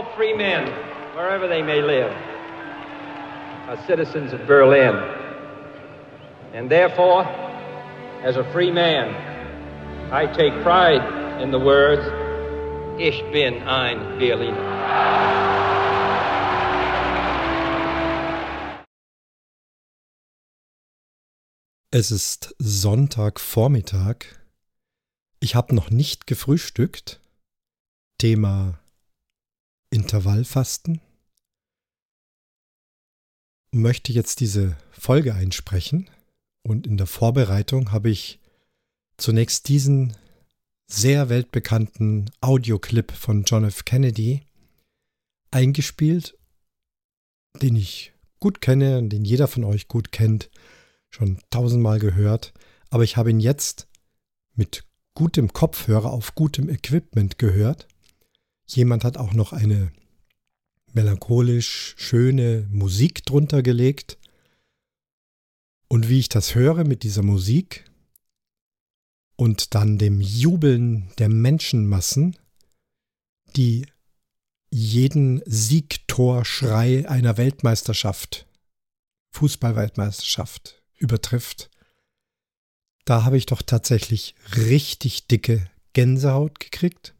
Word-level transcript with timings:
all 0.00 0.16
free 0.16 0.32
men, 0.32 0.66
wherever 1.14 1.46
they 1.46 1.60
may 1.62 1.82
live, 1.82 2.10
are 3.68 3.76
citizens 3.86 4.32
of 4.32 4.46
Berlin. 4.46 4.96
And 6.54 6.70
therefore, 6.70 7.24
as 8.22 8.36
a 8.36 8.44
free 8.52 8.70
man, 8.70 9.14
I 10.10 10.26
take 10.26 10.62
pride 10.62 11.42
in 11.42 11.50
the 11.50 11.58
words, 11.58 12.02
Ich 12.98 13.22
bin 13.32 13.62
ein 13.66 14.18
Berliner. 14.18 14.78
Es 21.92 22.10
ist 22.10 22.54
Sonntagvormittag. 22.58 24.24
Ich 25.40 25.54
habe 25.54 25.74
noch 25.74 25.90
nicht 25.90 26.26
gefrühstückt. 26.26 27.20
Thema 28.18 28.79
Intervallfasten. 29.90 31.00
Möchte 33.72 34.12
jetzt 34.12 34.40
diese 34.40 34.76
Folge 34.90 35.34
einsprechen 35.34 36.08
und 36.62 36.86
in 36.86 36.96
der 36.96 37.06
Vorbereitung 37.06 37.92
habe 37.92 38.10
ich 38.10 38.40
zunächst 39.16 39.68
diesen 39.68 40.16
sehr 40.86 41.28
weltbekannten 41.28 42.30
Audioclip 42.40 43.12
von 43.12 43.44
John 43.44 43.64
F. 43.64 43.84
Kennedy 43.84 44.42
eingespielt, 45.50 46.36
den 47.62 47.76
ich 47.76 48.12
gut 48.40 48.60
kenne 48.60 48.98
und 48.98 49.10
den 49.10 49.24
jeder 49.24 49.46
von 49.46 49.64
euch 49.64 49.88
gut 49.88 50.10
kennt 50.12 50.50
schon 51.10 51.38
tausendmal 51.50 51.98
gehört, 51.98 52.52
aber 52.88 53.04
ich 53.04 53.16
habe 53.16 53.30
ihn 53.30 53.40
jetzt 53.40 53.88
mit 54.54 54.84
gutem 55.14 55.52
Kopfhörer 55.52 56.10
auf 56.10 56.34
gutem 56.34 56.68
Equipment 56.68 57.38
gehört. 57.38 57.88
Jemand 58.74 59.04
hat 59.04 59.16
auch 59.16 59.32
noch 59.32 59.52
eine 59.52 59.92
melancholisch 60.92 61.94
schöne 61.98 62.68
Musik 62.70 63.24
drunter 63.24 63.62
gelegt. 63.62 64.18
Und 65.88 66.08
wie 66.08 66.20
ich 66.20 66.28
das 66.28 66.54
höre 66.54 66.84
mit 66.84 67.02
dieser 67.02 67.22
Musik 67.22 67.90
und 69.36 69.74
dann 69.74 69.98
dem 69.98 70.20
Jubeln 70.20 71.10
der 71.18 71.28
Menschenmassen, 71.28 72.36
die 73.56 73.86
jeden 74.70 75.42
Siegtorschrei 75.46 77.08
einer 77.08 77.36
Weltmeisterschaft, 77.36 78.46
Fußballweltmeisterschaft 79.32 80.80
übertrifft. 80.96 81.70
Da 83.04 83.24
habe 83.24 83.36
ich 83.36 83.46
doch 83.46 83.62
tatsächlich 83.62 84.36
richtig 84.54 85.26
dicke 85.26 85.68
Gänsehaut 85.92 86.60
gekriegt. 86.60 87.14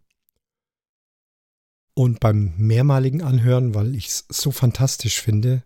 Und 2.01 2.19
beim 2.19 2.55
mehrmaligen 2.57 3.21
Anhören, 3.21 3.75
weil 3.75 3.95
ich 3.95 4.07
es 4.07 4.25
so 4.31 4.53
fantastisch 4.53 5.21
finde, 5.21 5.63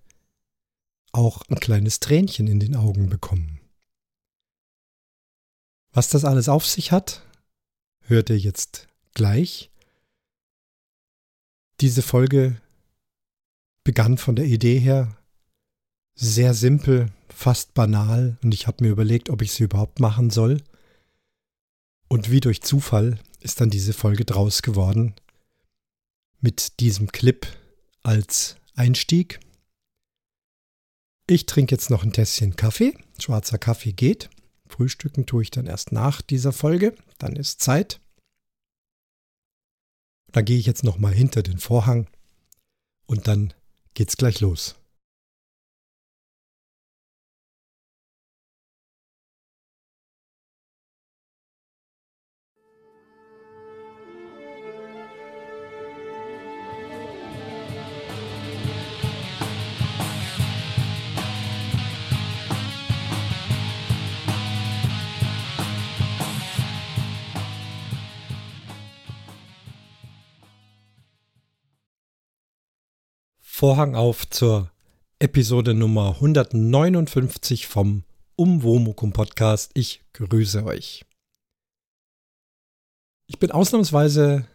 auch 1.12 1.42
ein 1.48 1.60
kleines 1.60 2.00
Tränchen 2.00 2.48
in 2.48 2.58
den 2.58 2.74
Augen 2.74 3.08
bekommen. 3.08 3.60
Was 5.92 6.08
das 6.08 6.24
alles 6.24 6.48
auf 6.48 6.66
sich 6.66 6.90
hat, 6.90 7.22
hört 8.00 8.30
ihr 8.30 8.38
jetzt 8.38 8.88
gleich. 9.12 9.70
Diese 11.80 12.02
Folge 12.02 12.60
begann 13.84 14.18
von 14.18 14.34
der 14.34 14.46
Idee 14.46 14.80
her 14.80 15.16
sehr 16.16 16.52
simpel, 16.52 17.12
fast 17.28 17.74
banal 17.74 18.38
und 18.42 18.52
ich 18.52 18.66
habe 18.66 18.82
mir 18.82 18.90
überlegt, 18.90 19.30
ob 19.30 19.40
ich 19.40 19.52
sie 19.52 19.62
überhaupt 19.62 20.00
machen 20.00 20.30
soll. 20.30 20.60
Und 22.08 22.32
wie 22.32 22.40
durch 22.40 22.60
Zufall 22.60 23.20
ist 23.38 23.60
dann 23.60 23.70
diese 23.70 23.92
Folge 23.92 24.24
draus 24.24 24.62
geworden 24.62 25.14
mit 26.44 26.78
diesem 26.78 27.10
Clip 27.10 27.46
als 28.02 28.56
Einstieg. 28.74 29.40
Ich 31.26 31.46
trinke 31.46 31.74
jetzt 31.74 31.88
noch 31.88 32.04
ein 32.04 32.12
Tässchen 32.12 32.54
Kaffee. 32.54 32.92
Schwarzer 33.18 33.56
Kaffee 33.56 33.92
geht. 33.92 34.28
Frühstücken 34.66 35.24
tue 35.24 35.42
ich 35.42 35.50
dann 35.50 35.66
erst 35.66 35.90
nach 35.90 36.20
dieser 36.20 36.52
Folge. 36.52 36.94
Dann 37.18 37.34
ist 37.34 37.62
Zeit. 37.62 37.98
Da 40.32 40.42
gehe 40.42 40.58
ich 40.58 40.66
jetzt 40.66 40.84
noch 40.84 40.98
mal 40.98 41.14
hinter 41.14 41.42
den 41.42 41.58
Vorhang 41.58 42.10
und 43.06 43.26
dann 43.26 43.54
geht's 43.94 44.18
gleich 44.18 44.40
los. 44.40 44.74
Vorhang 73.64 73.94
auf 73.94 74.28
zur 74.28 74.70
Episode 75.18 75.72
Nummer 75.72 76.16
159 76.16 77.66
vom 77.66 78.04
Umwomukum 78.36 79.14
Podcast. 79.14 79.70
Ich 79.72 80.02
grüße 80.12 80.66
euch. 80.66 81.06
Ich 83.26 83.38
bin 83.38 83.52
ausnahmsweise 83.52 84.46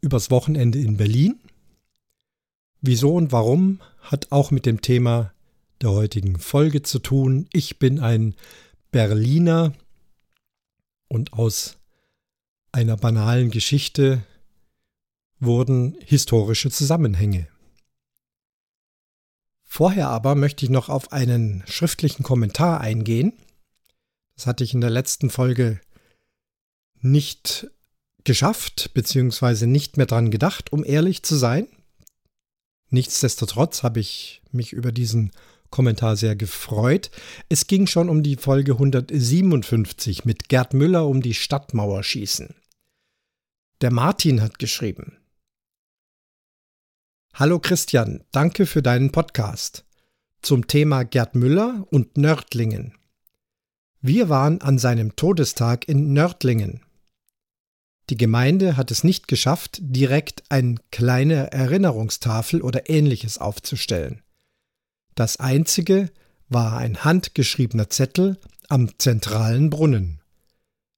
übers 0.00 0.30
Wochenende 0.30 0.78
in 0.78 0.96
Berlin. 0.96 1.38
Wieso 2.80 3.16
und 3.16 3.32
warum 3.32 3.80
hat 4.00 4.32
auch 4.32 4.50
mit 4.50 4.64
dem 4.64 4.80
Thema 4.80 5.34
der 5.82 5.90
heutigen 5.90 6.38
Folge 6.38 6.80
zu 6.80 7.00
tun. 7.00 7.50
Ich 7.52 7.78
bin 7.78 8.00
ein 8.00 8.34
Berliner 8.90 9.74
und 11.08 11.34
aus 11.34 11.76
einer 12.72 12.96
banalen 12.96 13.50
Geschichte 13.50 14.24
wurden 15.38 15.98
historische 16.06 16.70
Zusammenhänge 16.70 17.46
Vorher 19.70 20.08
aber 20.08 20.34
möchte 20.34 20.64
ich 20.64 20.70
noch 20.70 20.88
auf 20.88 21.12
einen 21.12 21.62
schriftlichen 21.66 22.22
Kommentar 22.22 22.80
eingehen. 22.80 23.34
Das 24.34 24.46
hatte 24.46 24.64
ich 24.64 24.72
in 24.72 24.80
der 24.80 24.90
letzten 24.90 25.28
Folge 25.28 25.78
nicht 27.00 27.70
geschafft, 28.24 28.90
beziehungsweise 28.94 29.66
nicht 29.66 29.98
mehr 29.98 30.06
dran 30.06 30.30
gedacht, 30.30 30.72
um 30.72 30.84
ehrlich 30.84 31.22
zu 31.22 31.36
sein. 31.36 31.68
Nichtsdestotrotz 32.90 33.82
habe 33.82 34.00
ich 34.00 34.42
mich 34.50 34.72
über 34.72 34.90
diesen 34.90 35.32
Kommentar 35.70 36.16
sehr 36.16 36.34
gefreut. 36.34 37.10
Es 37.50 37.66
ging 37.66 37.86
schon 37.86 38.08
um 38.08 38.22
die 38.22 38.36
Folge 38.36 38.72
157 38.72 40.24
mit 40.24 40.48
Gerd 40.48 40.72
Müller 40.72 41.06
um 41.06 41.20
die 41.20 41.34
Stadtmauer 41.34 42.02
schießen. 42.02 42.54
Der 43.82 43.92
Martin 43.92 44.40
hat 44.40 44.58
geschrieben. 44.58 45.17
Hallo 47.38 47.60
Christian, 47.60 48.24
danke 48.32 48.66
für 48.66 48.82
deinen 48.82 49.12
Podcast 49.12 49.84
zum 50.42 50.66
Thema 50.66 51.04
Gerd 51.04 51.36
Müller 51.36 51.86
und 51.92 52.16
Nördlingen. 52.16 52.94
Wir 54.00 54.28
waren 54.28 54.60
an 54.60 54.76
seinem 54.80 55.14
Todestag 55.14 55.86
in 55.86 56.12
Nördlingen. 56.12 56.80
Die 58.10 58.16
Gemeinde 58.16 58.76
hat 58.76 58.90
es 58.90 59.04
nicht 59.04 59.28
geschafft, 59.28 59.78
direkt 59.80 60.42
eine 60.48 60.80
kleine 60.90 61.52
Erinnerungstafel 61.52 62.60
oder 62.60 62.90
ähnliches 62.90 63.38
aufzustellen. 63.38 64.20
Das 65.14 65.36
einzige 65.36 66.10
war 66.48 66.76
ein 66.76 67.04
handgeschriebener 67.04 67.88
Zettel 67.88 68.40
am 68.68 68.98
zentralen 68.98 69.70
Brunnen. 69.70 70.22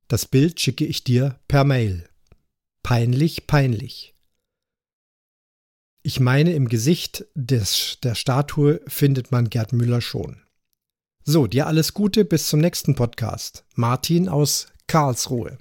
Das 0.08 0.24
Bild 0.24 0.58
schicke 0.58 0.86
ich 0.86 1.04
dir 1.04 1.38
per 1.48 1.64
Mail. 1.64 2.08
Peinlich, 2.82 3.46
peinlich. 3.46 4.14
Ich 6.02 6.18
meine, 6.18 6.52
im 6.54 6.68
Gesicht 6.68 7.26
des, 7.34 7.98
der 8.02 8.14
Statue 8.14 8.80
findet 8.86 9.32
man 9.32 9.50
Gerd 9.50 9.72
Müller 9.74 10.00
schon. 10.00 10.40
So, 11.24 11.46
dir 11.46 11.66
alles 11.66 11.92
Gute, 11.92 12.24
bis 12.24 12.48
zum 12.48 12.60
nächsten 12.60 12.94
Podcast. 12.94 13.64
Martin 13.74 14.28
aus 14.28 14.68
Karlsruhe. 14.86 15.58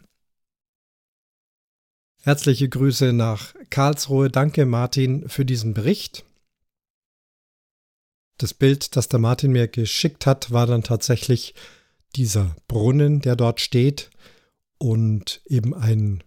Herzliche 2.22 2.69
Grüße 2.69 3.12
nach 3.12 3.54
Karlsruhe. 3.69 4.30
Danke, 4.30 4.66
Martin, 4.66 5.28
für 5.28 5.44
diesen 5.44 5.74
Bericht. 5.74 6.24
Das 8.38 8.54
Bild, 8.54 8.96
das 8.96 9.10
der 9.10 9.19
Martin 9.19 9.52
mir 9.52 9.68
geschickt 9.68 10.25
hat, 10.25 10.52
war 10.52 10.68
dann 10.68 10.84
tatsächlich 10.84 11.54
dieser 12.16 12.56
Brunnen, 12.69 13.19
der 13.19 13.36
dort 13.36 13.60
steht 13.60 14.10
und 14.78 15.42
eben 15.46 15.75
ein 15.75 16.24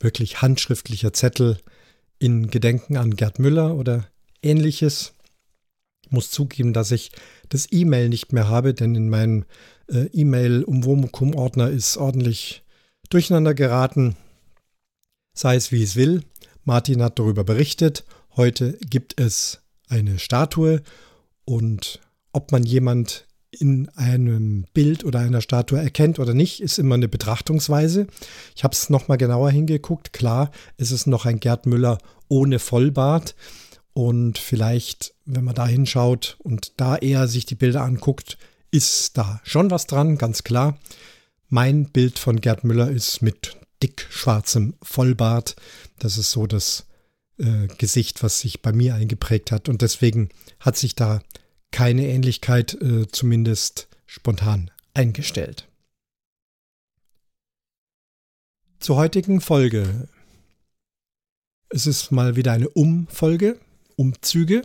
wirklich 0.00 0.40
handschriftlicher 0.40 1.12
Zettel, 1.12 1.58
in 2.24 2.50
Gedenken 2.50 2.96
an 2.96 3.16
Gerd 3.16 3.38
Müller 3.38 3.76
oder 3.76 4.08
ähnliches. 4.42 5.12
Ich 6.06 6.10
muss 6.10 6.30
zugeben, 6.30 6.72
dass 6.72 6.90
ich 6.90 7.12
das 7.50 7.70
E-Mail 7.70 8.08
nicht 8.08 8.32
mehr 8.32 8.48
habe, 8.48 8.72
denn 8.72 8.94
in 8.94 9.10
meinem 9.10 9.44
äh, 9.88 10.06
E-Mail-Umwomukum-Ordner 10.06 11.68
ist 11.68 11.98
ordentlich 11.98 12.62
durcheinander 13.10 13.52
geraten. 13.52 14.16
Sei 15.34 15.56
es 15.56 15.70
wie 15.70 15.82
es 15.82 15.96
will. 15.96 16.22
Martin 16.64 17.02
hat 17.02 17.18
darüber 17.18 17.44
berichtet. 17.44 18.04
Heute 18.36 18.78
gibt 18.88 19.20
es 19.20 19.60
eine 19.88 20.18
Statue 20.18 20.82
und 21.44 22.00
ob 22.32 22.52
man 22.52 22.64
jemand 22.64 23.26
in 23.60 23.88
einem 23.90 24.66
Bild 24.74 25.04
oder 25.04 25.20
einer 25.20 25.40
Statue 25.40 25.80
erkennt 25.80 26.18
oder 26.18 26.34
nicht, 26.34 26.60
ist 26.60 26.78
immer 26.78 26.96
eine 26.96 27.08
Betrachtungsweise. 27.08 28.06
Ich 28.54 28.64
habe 28.64 28.74
es 28.74 28.90
nochmal 28.90 29.18
genauer 29.18 29.50
hingeguckt. 29.50 30.12
Klar, 30.12 30.50
es 30.76 30.90
ist 30.90 31.06
noch 31.06 31.26
ein 31.26 31.40
Gerd 31.40 31.66
Müller 31.66 31.98
ohne 32.28 32.58
Vollbart. 32.58 33.34
Und 33.92 34.38
vielleicht, 34.38 35.14
wenn 35.24 35.44
man 35.44 35.54
da 35.54 35.66
hinschaut 35.66 36.36
und 36.40 36.72
da 36.76 36.96
eher 36.96 37.28
sich 37.28 37.46
die 37.46 37.54
Bilder 37.54 37.82
anguckt, 37.82 38.38
ist 38.70 39.16
da 39.16 39.40
schon 39.44 39.70
was 39.70 39.86
dran, 39.86 40.18
ganz 40.18 40.42
klar. 40.42 40.78
Mein 41.48 41.90
Bild 41.90 42.18
von 42.18 42.40
Gerd 42.40 42.64
Müller 42.64 42.90
ist 42.90 43.22
mit 43.22 43.56
dick 43.82 44.06
schwarzem 44.10 44.74
Vollbart. 44.82 45.54
Das 46.00 46.18
ist 46.18 46.32
so 46.32 46.48
das 46.48 46.86
äh, 47.38 47.68
Gesicht, 47.78 48.22
was 48.24 48.40
sich 48.40 48.62
bei 48.62 48.72
mir 48.72 48.96
eingeprägt 48.96 49.52
hat. 49.52 49.68
Und 49.68 49.82
deswegen 49.82 50.30
hat 50.58 50.76
sich 50.76 50.96
da 50.96 51.20
keine 51.74 52.06
Ähnlichkeit 52.06 52.80
äh, 52.80 53.08
zumindest 53.08 53.88
spontan 54.06 54.70
eingestellt. 54.94 55.68
Zur 58.78 58.94
heutigen 58.94 59.40
Folge. 59.40 60.08
Es 61.70 61.88
ist 61.88 62.12
mal 62.12 62.36
wieder 62.36 62.52
eine 62.52 62.68
Umfolge, 62.68 63.58
Umzüge. 63.96 64.62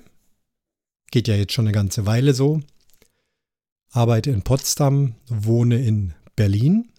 Geht 1.09 1.27
ja 1.27 1.33
jetzt 1.35 1.53
schon 1.53 1.65
eine 1.65 1.73
ganze 1.73 2.05
Weile 2.05 2.35
so. 2.35 2.61
Arbeite 3.89 4.29
in 4.29 4.43
Potsdam, 4.43 5.15
wohne 5.25 5.83
in 5.83 6.13
Berlin. 6.35 6.91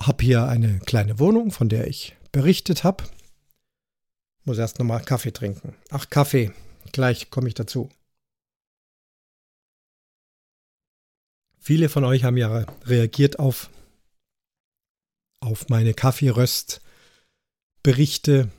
Hab 0.00 0.20
hier 0.20 0.48
eine 0.48 0.80
kleine 0.80 1.20
Wohnung, 1.20 1.52
von 1.52 1.68
der 1.68 1.86
ich 1.86 2.16
berichtet 2.32 2.82
habe. 2.82 3.04
Muss 4.44 4.58
erst 4.58 4.80
nochmal 4.80 5.04
Kaffee 5.04 5.32
trinken. 5.32 5.76
Ach, 5.90 6.10
Kaffee. 6.10 6.52
Gleich 6.92 7.30
komme 7.30 7.48
ich 7.48 7.54
dazu. 7.54 7.90
Viele 11.58 11.88
von 11.88 12.04
euch 12.04 12.24
haben 12.24 12.36
ja 12.36 12.66
reagiert 12.84 13.38
auf, 13.38 13.70
auf 15.40 15.68
meine 15.68 15.94
Kaffeeröst-Berichte 15.94 18.50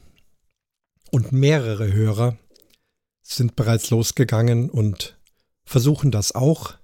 und 1.11 1.31
mehrere 1.31 1.91
Hörer 1.91 2.37
sind 3.23 3.55
bereits 3.55 3.89
losgegangen 3.89 4.69
und 4.69 5.17
versuchen 5.63 6.11
das 6.11 6.33
auch. 6.33 6.75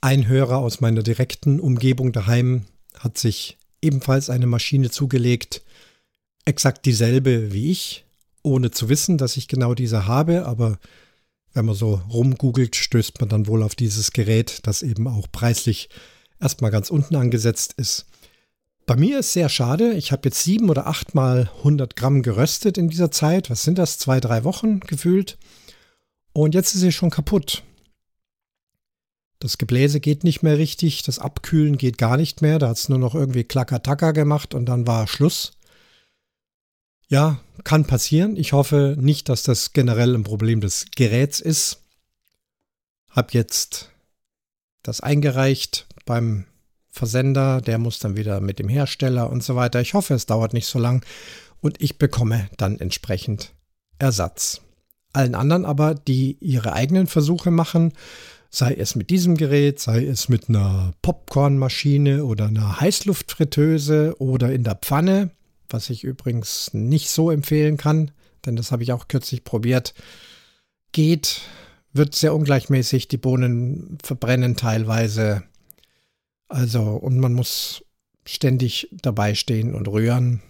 Ein 0.00 0.26
Hörer 0.26 0.58
aus 0.58 0.80
meiner 0.80 1.02
direkten 1.02 1.60
Umgebung 1.60 2.12
daheim 2.12 2.66
hat 2.98 3.16
sich 3.16 3.56
ebenfalls 3.80 4.30
eine 4.30 4.46
Maschine 4.46 4.90
zugelegt, 4.90 5.62
exakt 6.44 6.86
dieselbe 6.86 7.52
wie 7.52 7.70
ich, 7.70 8.04
ohne 8.44 8.70
zu 8.70 8.88
wissen, 8.88 9.18
dass 9.18 9.36
ich 9.36 9.48
genau 9.48 9.74
diese 9.74 10.06
habe, 10.06 10.46
aber 10.46 10.78
wenn 11.52 11.64
man 11.64 11.74
so 11.74 12.00
rumgoogelt, 12.10 12.76
stößt 12.76 13.20
man 13.20 13.28
dann 13.28 13.46
wohl 13.46 13.62
auf 13.62 13.74
dieses 13.74 14.12
Gerät, 14.12 14.60
das 14.64 14.82
eben 14.82 15.08
auch 15.08 15.26
preislich 15.30 15.88
erstmal 16.40 16.70
ganz 16.70 16.90
unten 16.90 17.16
angesetzt 17.16 17.74
ist. 17.76 18.06
Bei 18.86 18.96
mir 18.96 19.20
ist 19.20 19.32
sehr 19.32 19.48
schade. 19.48 19.94
Ich 19.94 20.12
habe 20.12 20.22
jetzt 20.28 20.42
sieben 20.42 20.68
oder 20.68 20.86
achtmal 20.86 21.50
100 21.58 21.96
Gramm 21.96 22.22
geröstet 22.22 22.76
in 22.76 22.88
dieser 22.88 23.10
Zeit. 23.10 23.48
Was 23.48 23.62
sind 23.62 23.78
das? 23.78 23.98
Zwei, 23.98 24.20
drei 24.20 24.44
Wochen 24.44 24.80
gefühlt. 24.80 25.38
Und 26.34 26.54
jetzt 26.54 26.74
ist 26.74 26.80
sie 26.80 26.92
schon 26.92 27.10
kaputt. 27.10 27.62
Das 29.38 29.56
Gebläse 29.56 30.00
geht 30.00 30.22
nicht 30.24 30.42
mehr 30.42 30.58
richtig. 30.58 31.02
Das 31.02 31.18
Abkühlen 31.18 31.78
geht 31.78 31.96
gar 31.96 32.18
nicht 32.18 32.42
mehr. 32.42 32.58
Da 32.58 32.68
hat 32.68 32.76
es 32.76 32.88
nur 32.90 32.98
noch 32.98 33.14
irgendwie 33.14 33.44
Klacker-Tacker 33.44 34.12
gemacht 34.12 34.54
und 34.54 34.66
dann 34.66 34.86
war 34.86 35.06
Schluss. 35.06 35.52
Ja, 37.08 37.40
kann 37.64 37.84
passieren. 37.84 38.36
Ich 38.36 38.52
hoffe 38.52 38.96
nicht, 38.98 39.28
dass 39.28 39.42
das 39.42 39.72
generell 39.72 40.14
ein 40.14 40.24
Problem 40.24 40.60
des 40.60 40.86
Geräts 40.96 41.40
ist. 41.40 41.80
Hab 43.10 43.32
jetzt 43.32 43.90
das 44.82 45.00
eingereicht 45.00 45.86
beim 46.04 46.46
Versender, 46.90 47.60
der 47.60 47.78
muss 47.78 47.98
dann 47.98 48.16
wieder 48.16 48.40
mit 48.40 48.58
dem 48.58 48.68
Hersteller 48.68 49.30
und 49.30 49.42
so 49.42 49.56
weiter. 49.56 49.80
Ich 49.80 49.94
hoffe, 49.94 50.14
es 50.14 50.26
dauert 50.26 50.52
nicht 50.52 50.66
so 50.66 50.78
lang 50.78 51.04
und 51.60 51.80
ich 51.82 51.98
bekomme 51.98 52.48
dann 52.56 52.78
entsprechend 52.78 53.52
Ersatz. 53.98 54.60
Allen 55.12 55.34
anderen 55.34 55.64
aber, 55.64 55.94
die 55.94 56.36
ihre 56.40 56.72
eigenen 56.72 57.06
Versuche 57.06 57.50
machen, 57.50 57.92
sei 58.50 58.74
es 58.74 58.94
mit 58.94 59.10
diesem 59.10 59.36
Gerät, 59.36 59.80
sei 59.80 60.04
es 60.04 60.28
mit 60.28 60.48
einer 60.48 60.92
Popcornmaschine 61.02 62.24
oder 62.24 62.46
einer 62.46 62.80
Heißluftfritteuse 62.80 64.14
oder 64.18 64.52
in 64.52 64.62
der 64.62 64.76
Pfanne, 64.76 65.30
was 65.74 65.90
ich 65.90 66.04
übrigens 66.04 66.72
nicht 66.72 67.10
so 67.10 67.30
empfehlen 67.30 67.76
kann, 67.76 68.12
denn 68.46 68.56
das 68.56 68.72
habe 68.72 68.82
ich 68.82 68.92
auch 68.92 69.08
kürzlich 69.08 69.44
probiert, 69.44 69.92
geht, 70.92 71.42
wird 71.92 72.14
sehr 72.14 72.34
ungleichmäßig, 72.34 73.08
die 73.08 73.18
Bohnen 73.18 73.98
verbrennen 74.02 74.56
teilweise 74.56 75.44
also, 76.48 76.82
und 76.82 77.18
man 77.18 77.32
muss 77.32 77.84
ständig 78.24 78.88
dabei 78.92 79.34
stehen 79.34 79.74
und 79.74 79.88
rühren. 79.88 80.40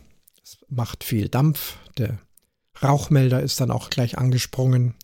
Es 0.42 0.58
macht 0.68 1.04
viel 1.04 1.28
Dampf. 1.28 1.78
Der 1.96 2.18
Rauchmelder 2.82 3.42
ist 3.42 3.60
dann 3.60 3.70
auch 3.70 3.90
gleich 3.90 4.18
angesprungen. 4.18 4.94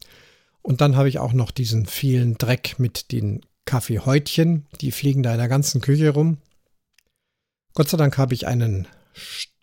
Und 0.63 0.81
dann 0.81 0.97
habe 0.97 1.09
ich 1.09 1.19
auch 1.19 1.33
noch 1.33 1.53
diesen 1.53 1.87
vielen 1.87 2.37
Dreck 2.37 2.79
mit 2.79 3.13
den 3.13 3.41
Kaffeehäutchen. 3.65 4.67
Die 4.81 4.93
fliegen 4.93 5.23
da 5.23 5.33
in 5.33 5.39
der 5.39 5.49
ganzen 5.49 5.81
Küche 5.81 6.11
rum. 6.11 6.39
Gott 7.73 7.89
sei 7.89 7.97
Dank 7.97 8.19
habe 8.19 8.35
ich 8.35 8.47
einen 8.47 8.87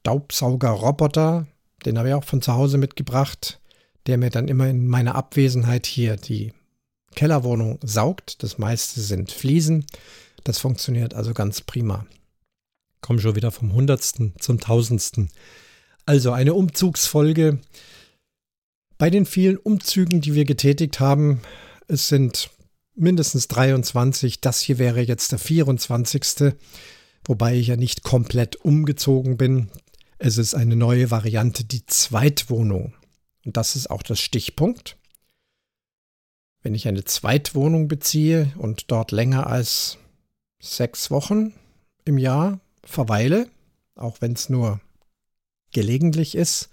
Staubsaugerroboter. 0.07 1.47
Den 1.85 1.97
habe 1.97 2.07
ich 2.07 2.13
auch 2.13 2.23
von 2.23 2.41
zu 2.41 2.53
Hause 2.53 2.77
mitgebracht, 2.77 3.59
der 4.05 4.17
mir 4.17 4.29
dann 4.29 4.47
immer 4.47 4.69
in 4.69 4.87
meiner 4.87 5.15
Abwesenheit 5.15 5.85
hier 5.85 6.15
die 6.15 6.53
Kellerwohnung 7.13 7.77
saugt. 7.83 8.41
Das 8.41 8.57
meiste 8.57 9.01
sind 9.01 9.33
Fliesen. 9.33 9.85
Das 10.45 10.59
funktioniert 10.59 11.13
also 11.13 11.33
ganz 11.33 11.59
prima. 11.59 12.05
Kommen 13.01 13.19
schon 13.19 13.35
wieder 13.35 13.51
vom 13.51 13.73
Hundertsten 13.73 14.33
zum 14.39 14.61
Tausendsten. 14.61 15.29
Also 16.05 16.31
eine 16.31 16.53
Umzugsfolge. 16.53 17.59
Bei 18.97 19.09
den 19.09 19.25
vielen 19.25 19.57
Umzügen, 19.57 20.21
die 20.21 20.35
wir 20.35 20.45
getätigt 20.45 21.01
haben, 21.01 21.41
es 21.89 22.07
sind 22.07 22.49
mindestens 22.95 23.49
23. 23.49 24.39
Das 24.39 24.61
hier 24.61 24.77
wäre 24.77 25.01
jetzt 25.01 25.33
der 25.33 25.39
24. 25.39 26.53
Wobei 27.25 27.57
ich 27.57 27.67
ja 27.67 27.75
nicht 27.75 28.03
komplett 28.03 28.55
umgezogen 28.55 29.35
bin. 29.35 29.69
Es 30.19 30.37
ist 30.37 30.55
eine 30.55 30.75
neue 30.75 31.11
Variante, 31.11 31.63
die 31.63 31.85
Zweitwohnung. 31.85 32.93
Und 33.45 33.55
das 33.55 33.75
ist 33.75 33.89
auch 33.89 34.01
das 34.01 34.19
Stichpunkt. 34.19 34.97
Wenn 36.63 36.73
ich 36.73 36.87
eine 36.87 37.03
Zweitwohnung 37.03 37.87
beziehe 37.87 38.51
und 38.57 38.91
dort 38.91 39.11
länger 39.11 39.47
als 39.47 39.97
sechs 40.59 41.11
Wochen 41.11 41.53
im 42.03 42.17
Jahr 42.17 42.59
verweile, 42.83 43.47
auch 43.95 44.21
wenn 44.21 44.33
es 44.33 44.49
nur 44.49 44.81
gelegentlich 45.71 46.35
ist, 46.35 46.69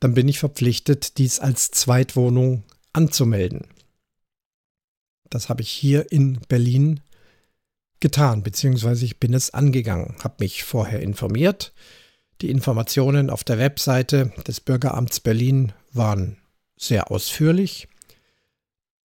dann 0.00 0.14
bin 0.14 0.28
ich 0.28 0.38
verpflichtet, 0.38 1.18
dies 1.18 1.38
als 1.38 1.70
Zweitwohnung 1.70 2.64
anzumelden. 2.92 3.68
Das 5.30 5.48
habe 5.48 5.62
ich 5.62 5.70
hier 5.70 6.10
in 6.12 6.40
Berlin 6.48 7.00
getan, 8.00 8.42
beziehungsweise 8.42 9.04
ich 9.04 9.18
bin 9.18 9.32
es 9.32 9.54
angegangen, 9.54 10.16
habe 10.22 10.36
mich 10.40 10.64
vorher 10.64 11.00
informiert. 11.00 11.72
Die 12.42 12.50
Informationen 12.50 13.30
auf 13.30 13.44
der 13.44 13.58
Webseite 13.58 14.32
des 14.46 14.60
Bürgeramts 14.60 15.20
Berlin 15.20 15.72
waren 15.92 16.36
sehr 16.76 17.10
ausführlich. 17.10 17.88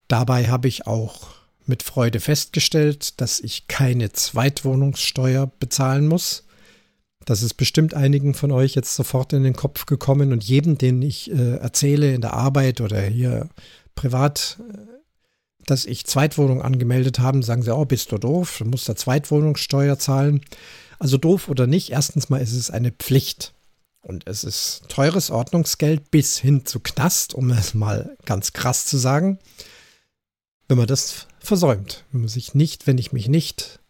Dabei 0.09 0.49
habe 0.49 0.69
ich 0.69 0.87
auch 0.87 1.29
mit 1.67 1.83
Freude 1.83 2.21
festgestellt, 2.21 3.21
dass 3.23 3.41
ich 3.41 3.69
keine 3.69 4.13
Zweitwohnungssteuer 4.13 5.51
bezahlen 5.59 6.07
muss. 6.07 6.45
Das 7.25 7.43
ist 7.43 7.55
bestimmt 7.55 7.95
einigen 7.95 8.35
von 8.35 8.53
euch 8.53 8.75
jetzt 8.75 8.95
sofort 8.95 9.33
in 9.33 9.45
den 9.45 9.57
Kopf 9.57 9.87
gekommen 9.87 10.33
und 10.33 10.45
jedem, 10.45 10.77
den 10.77 11.01
ich 11.01 11.31
äh, 11.31 11.57
erzähle 11.57 12.15
in 12.15 12.21
der 12.21 12.35
Arbeit 12.35 12.83
oder 12.83 13.01
hier 13.01 13.49
privat, 13.95 14.59
äh, 14.71 14.77
dass 15.67 15.87
ich 15.87 16.05
Zweitwohnung 16.05 16.61
angemeldet 16.61 17.19
habe, 17.19 17.43
sagen 17.43 17.63
sie, 17.63 17.75
oh, 17.75 17.87
bist 17.87 18.13
du 18.13 18.19
doof, 18.19 18.59
du 18.59 18.67
musst 18.67 18.87
da 18.89 18.95
Zweitwohnungssteuer 18.95 19.99
zahlen. 19.99 20.43
Also 21.05 21.19
doof 21.19 21.51
oder 21.51 21.67
nicht, 21.67 21.91
erstens 21.91 22.31
mal 22.31 22.41
ist 22.41 22.55
es 22.55 22.71
eine 22.71 22.91
Pflicht. 22.91 23.53
Und 24.01 24.27
es 24.27 24.43
ist 24.43 24.85
teures 24.89 25.31
Ordnungsgeld 25.31 26.11
bis 26.11 26.39
hin 26.39 26.65
zu 26.65 26.81
Knast, 26.81 27.35
um 27.35 27.51
es 27.51 27.75
mal 27.75 28.17
ganz 28.25 28.55
krass 28.55 28.87
zu 28.87 28.97
sagen 28.97 29.39
wenn 30.69 30.79
man 30.79 30.87
das 30.87 31.27
versäumt, 31.39 32.05
wenn 32.11 32.23
man 32.23 32.29
sich 32.29 32.55
nicht, 32.55 32.87
wenn 32.87 32.99
ich 32.99 33.13
mich 33.13 33.29
nicht 33.29 33.81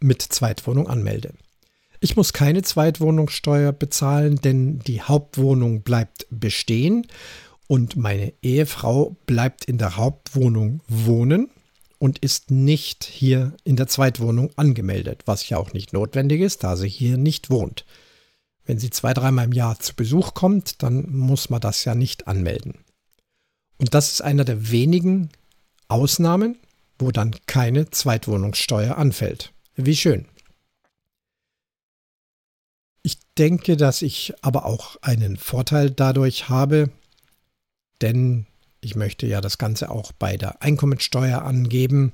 mit 0.00 0.22
Zweitwohnung 0.22 0.88
anmelde. 0.88 1.34
Ich 2.00 2.16
muss 2.16 2.32
keine 2.32 2.62
Zweitwohnungssteuer 2.62 3.72
bezahlen, 3.72 4.36
denn 4.36 4.80
die 4.80 5.00
Hauptwohnung 5.00 5.82
bleibt 5.82 6.26
bestehen 6.30 7.06
und 7.66 7.96
meine 7.96 8.34
Ehefrau 8.42 9.16
bleibt 9.26 9.64
in 9.64 9.78
der 9.78 9.96
Hauptwohnung 9.96 10.82
wohnen 10.86 11.50
und 11.98 12.18
ist 12.18 12.50
nicht 12.50 13.04
hier 13.04 13.54
in 13.64 13.76
der 13.76 13.86
Zweitwohnung 13.86 14.50
angemeldet, 14.56 15.22
was 15.26 15.48
ja 15.48 15.58
auch 15.58 15.72
nicht 15.72 15.92
notwendig 15.92 16.40
ist, 16.40 16.64
da 16.64 16.76
sie 16.76 16.88
hier 16.88 17.16
nicht 17.16 17.50
wohnt. 17.50 17.84
Wenn 18.64 18.78
sie 18.78 18.90
zwei, 18.90 19.12
dreimal 19.14 19.46
im 19.46 19.52
Jahr 19.52 19.78
zu 19.78 19.94
Besuch 19.94 20.34
kommt, 20.34 20.82
dann 20.82 21.10
muss 21.10 21.50
man 21.50 21.60
das 21.60 21.84
ja 21.84 21.94
nicht 21.94 22.26
anmelden. 22.28 22.84
Und 23.78 23.94
das 23.94 24.12
ist 24.12 24.22
einer 24.22 24.44
der 24.44 24.70
wenigen 24.70 25.30
Ausnahmen, 25.88 26.56
wo 26.98 27.10
dann 27.10 27.34
keine 27.46 27.90
Zweitwohnungssteuer 27.90 28.96
anfällt. 28.96 29.52
Wie 29.76 29.96
schön. 29.96 30.26
Ich 33.02 33.18
denke, 33.36 33.76
dass 33.76 34.00
ich 34.00 34.32
aber 34.40 34.64
auch 34.64 34.96
einen 35.02 35.36
Vorteil 35.36 35.90
dadurch 35.90 36.48
habe, 36.48 36.90
denn 38.00 38.46
ich 38.84 38.96
möchte 38.96 39.26
ja 39.26 39.40
das 39.40 39.58
Ganze 39.58 39.90
auch 39.90 40.12
bei 40.12 40.36
der 40.36 40.62
Einkommensteuer 40.62 41.42
angeben. 41.42 42.12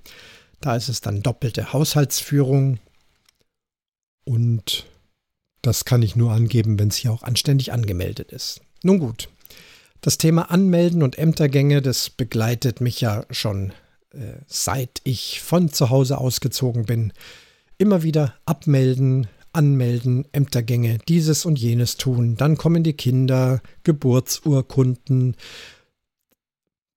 Da 0.61 0.77
ist 0.77 0.89
es 0.89 1.01
dann 1.01 1.23
doppelte 1.23 1.73
Haushaltsführung 1.73 2.79
und 4.25 4.87
das 5.63 5.85
kann 5.85 6.03
ich 6.03 6.17
nur 6.17 6.33
angeben, 6.33 6.79
wenn 6.79 6.89
es 6.89 6.97
hier 6.97 7.13
auch 7.13 7.23
anständig 7.23 7.73
angemeldet 7.73 8.33
ist. 8.33 8.61
Nun 8.83 8.99
gut, 8.99 9.29
das 10.01 10.19
Thema 10.19 10.51
Anmelden 10.51 11.03
und 11.03 11.19
Ämtergänge, 11.19 11.83
das 11.83 12.11
begleitet 12.11 12.81
mich 12.81 13.01
ja 13.01 13.25
schon 13.31 13.73
äh, 14.13 14.41
seit 14.47 15.01
ich 15.05 15.41
von 15.41 15.73
zu 15.73 15.91
Hause 15.91 16.19
ausgezogen 16.19 16.85
bin. 16.85 17.13
Immer 17.79 18.03
wieder 18.03 18.35
abmelden, 18.45 19.29
anmelden, 19.53 20.27
Ämtergänge, 20.33 20.99
dieses 21.09 21.45
und 21.45 21.59
jenes 21.59 21.97
tun. 21.97 22.37
Dann 22.37 22.57
kommen 22.57 22.83
die 22.83 22.95
Kinder, 22.95 23.61
Geburtsurkunden, 23.85 25.37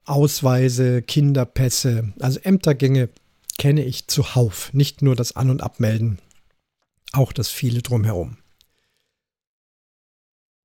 Ausweise, 0.05 1.01
Kinderpässe, 1.01 2.13
also 2.19 2.39
Ämtergänge 2.41 3.09
kenne 3.57 3.83
ich 3.83 4.07
zuhauf. 4.07 4.73
Nicht 4.73 5.01
nur 5.01 5.15
das 5.15 5.35
An- 5.35 5.49
und 5.49 5.61
Abmelden, 5.61 6.19
auch 7.11 7.31
das 7.31 7.49
viele 7.49 7.81
drumherum. 7.81 8.37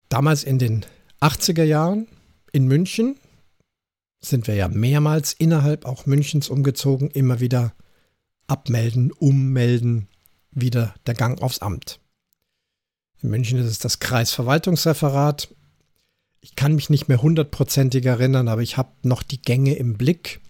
Damals 0.09 0.45
in 0.45 0.59
den 0.59 0.87
80er 1.21 1.65
Jahren 1.65 2.09
in 2.53 2.67
München 2.67 3.19
sind 4.21 4.47
wir 4.47 4.55
ja 4.55 4.69
mehrmals 4.69 5.33
innerhalb 5.33 5.85
auch 5.85 6.07
Münchens 6.07 6.49
umgezogen, 6.49 7.11
immer 7.11 7.41
wieder 7.41 7.75
abmelden, 8.47 9.13
ummelden, 9.13 10.09
wieder 10.51 10.95
der 11.07 11.15
Gang 11.15 11.41
aufs 11.43 11.61
Amt. 11.61 12.01
In 13.21 13.31
München 13.31 13.59
ist 13.59 13.67
es 13.67 13.79
das 13.79 13.99
Kreisverwaltungsreferat. 14.01 15.55
Ich 16.41 16.55
kann 16.57 16.75
mich 16.75 16.91
nicht 16.91 17.09
mehr 17.09 17.21
hundertprozentig 17.21 18.05
erinnern, 18.05 18.49
aber 18.49 18.63
ich 18.63 18.77
habe 18.77 18.93
noch 19.03 19.23
die 19.23 19.43
Gänge 19.43 19.75
im 19.75 19.95
Blick. 19.95 20.41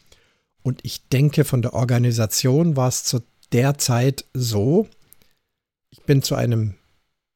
Und 0.62 0.80
ich 0.82 1.08
denke, 1.08 1.44
von 1.44 1.62
der 1.62 1.72
Organisation 1.72 2.76
war 2.76 2.88
es 2.88 3.04
zu 3.04 3.22
der 3.52 3.78
Zeit 3.78 4.26
so, 4.34 4.88
ich 5.90 6.02
bin 6.02 6.22
zu 6.22 6.34
einem 6.34 6.74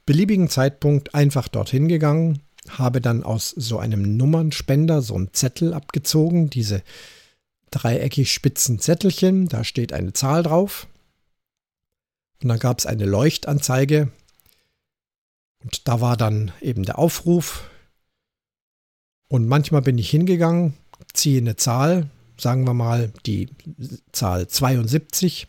beliebigen 0.05 0.49
Zeitpunkt 0.49 1.15
einfach 1.15 1.49
dorthin 1.49 1.89
gegangen, 1.89 2.41
habe 2.69 3.01
dann 3.01 3.23
aus 3.23 3.51
so 3.51 3.79
einem 3.79 4.17
Nummernspender 4.17 5.03
so 5.03 5.15
einen 5.15 5.33
Zettel 5.33 5.75
abgezogen, 5.75 6.51
diese 6.51 6.83
dreieckig 7.71 8.33
spitzen 8.33 8.79
Zettelchen, 8.79 9.49
da 9.49 9.65
steht 9.65 9.93
eine 9.93 10.13
Zahl 10.13 10.43
drauf. 10.43 10.87
Und 12.43 12.49
dann 12.49 12.59
gab 12.59 12.79
es 12.79 12.87
eine 12.87 13.07
Leuchtanzeige. 13.07 14.11
Und 15.63 15.87
da 15.89 16.01
war 16.01 16.17
dann 16.17 16.53
eben 16.61 16.83
der 16.83 16.99
Aufruf. 16.99 17.71
Und 19.33 19.49
manchmal 19.49 19.81
bin 19.81 19.97
ich 19.97 20.11
hingegangen, 20.11 20.75
ziehe 21.15 21.41
eine 21.41 21.57
Zahl, 21.57 22.11
sagen 22.37 22.67
wir 22.67 22.75
mal 22.75 23.15
die 23.25 23.49
Zahl 24.13 24.47
72. 24.47 25.47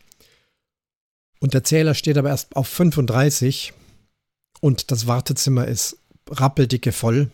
Und 1.42 1.54
der 1.54 1.66
Zähler 1.66 1.94
steht 1.94 2.18
aber 2.18 2.30
erst 2.30 2.56
auf 2.56 2.70
35. 2.70 3.74
Und 4.62 4.90
das 4.90 5.06
Wartezimmer 5.06 5.68
ist 5.68 5.98
rappeldicke 6.30 6.94
voll. 6.94 7.30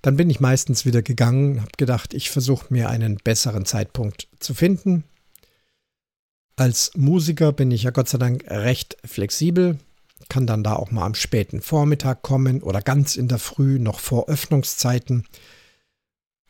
Dann 0.00 0.16
bin 0.16 0.30
ich 0.30 0.40
meistens 0.40 0.86
wieder 0.86 1.02
gegangen, 1.02 1.60
habe 1.60 1.72
gedacht, 1.76 2.14
ich 2.14 2.30
versuche 2.30 2.68
mir 2.70 2.88
einen 2.88 3.16
besseren 3.16 3.66
Zeitpunkt 3.66 4.28
zu 4.38 4.54
finden. 4.54 5.04
Als 6.56 6.92
Musiker 6.96 7.52
bin 7.52 7.70
ich 7.70 7.82
ja 7.82 7.90
Gott 7.90 8.08
sei 8.08 8.16
Dank 8.16 8.50
recht 8.50 8.96
flexibel, 9.04 9.76
kann 10.28 10.46
dann 10.46 10.62
da 10.62 10.74
auch 10.76 10.90
mal 10.90 11.04
am 11.04 11.14
späten 11.14 11.60
Vormittag 11.60 12.22
kommen 12.22 12.62
oder 12.62 12.82
ganz 12.82 13.16
in 13.16 13.28
der 13.28 13.38
Früh 13.38 13.78
noch 13.78 14.00
vor 14.00 14.28
Öffnungszeiten. 14.28 15.26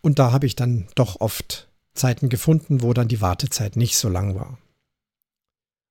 Und 0.03 0.19
da 0.19 0.33
habe 0.33 0.47
ich 0.47 0.57
dann 0.57 0.89
doch 0.95 1.21
oft 1.21 1.69
Zeiten 1.95 2.29
gefunden, 2.29 2.83
wo 2.83 2.93
dann 2.93 3.09
die 3.09 3.21
Wartezeit 3.21 3.77
nicht 3.77 3.97
so 3.97 4.09
lang 4.09 4.35
war. 4.35 4.59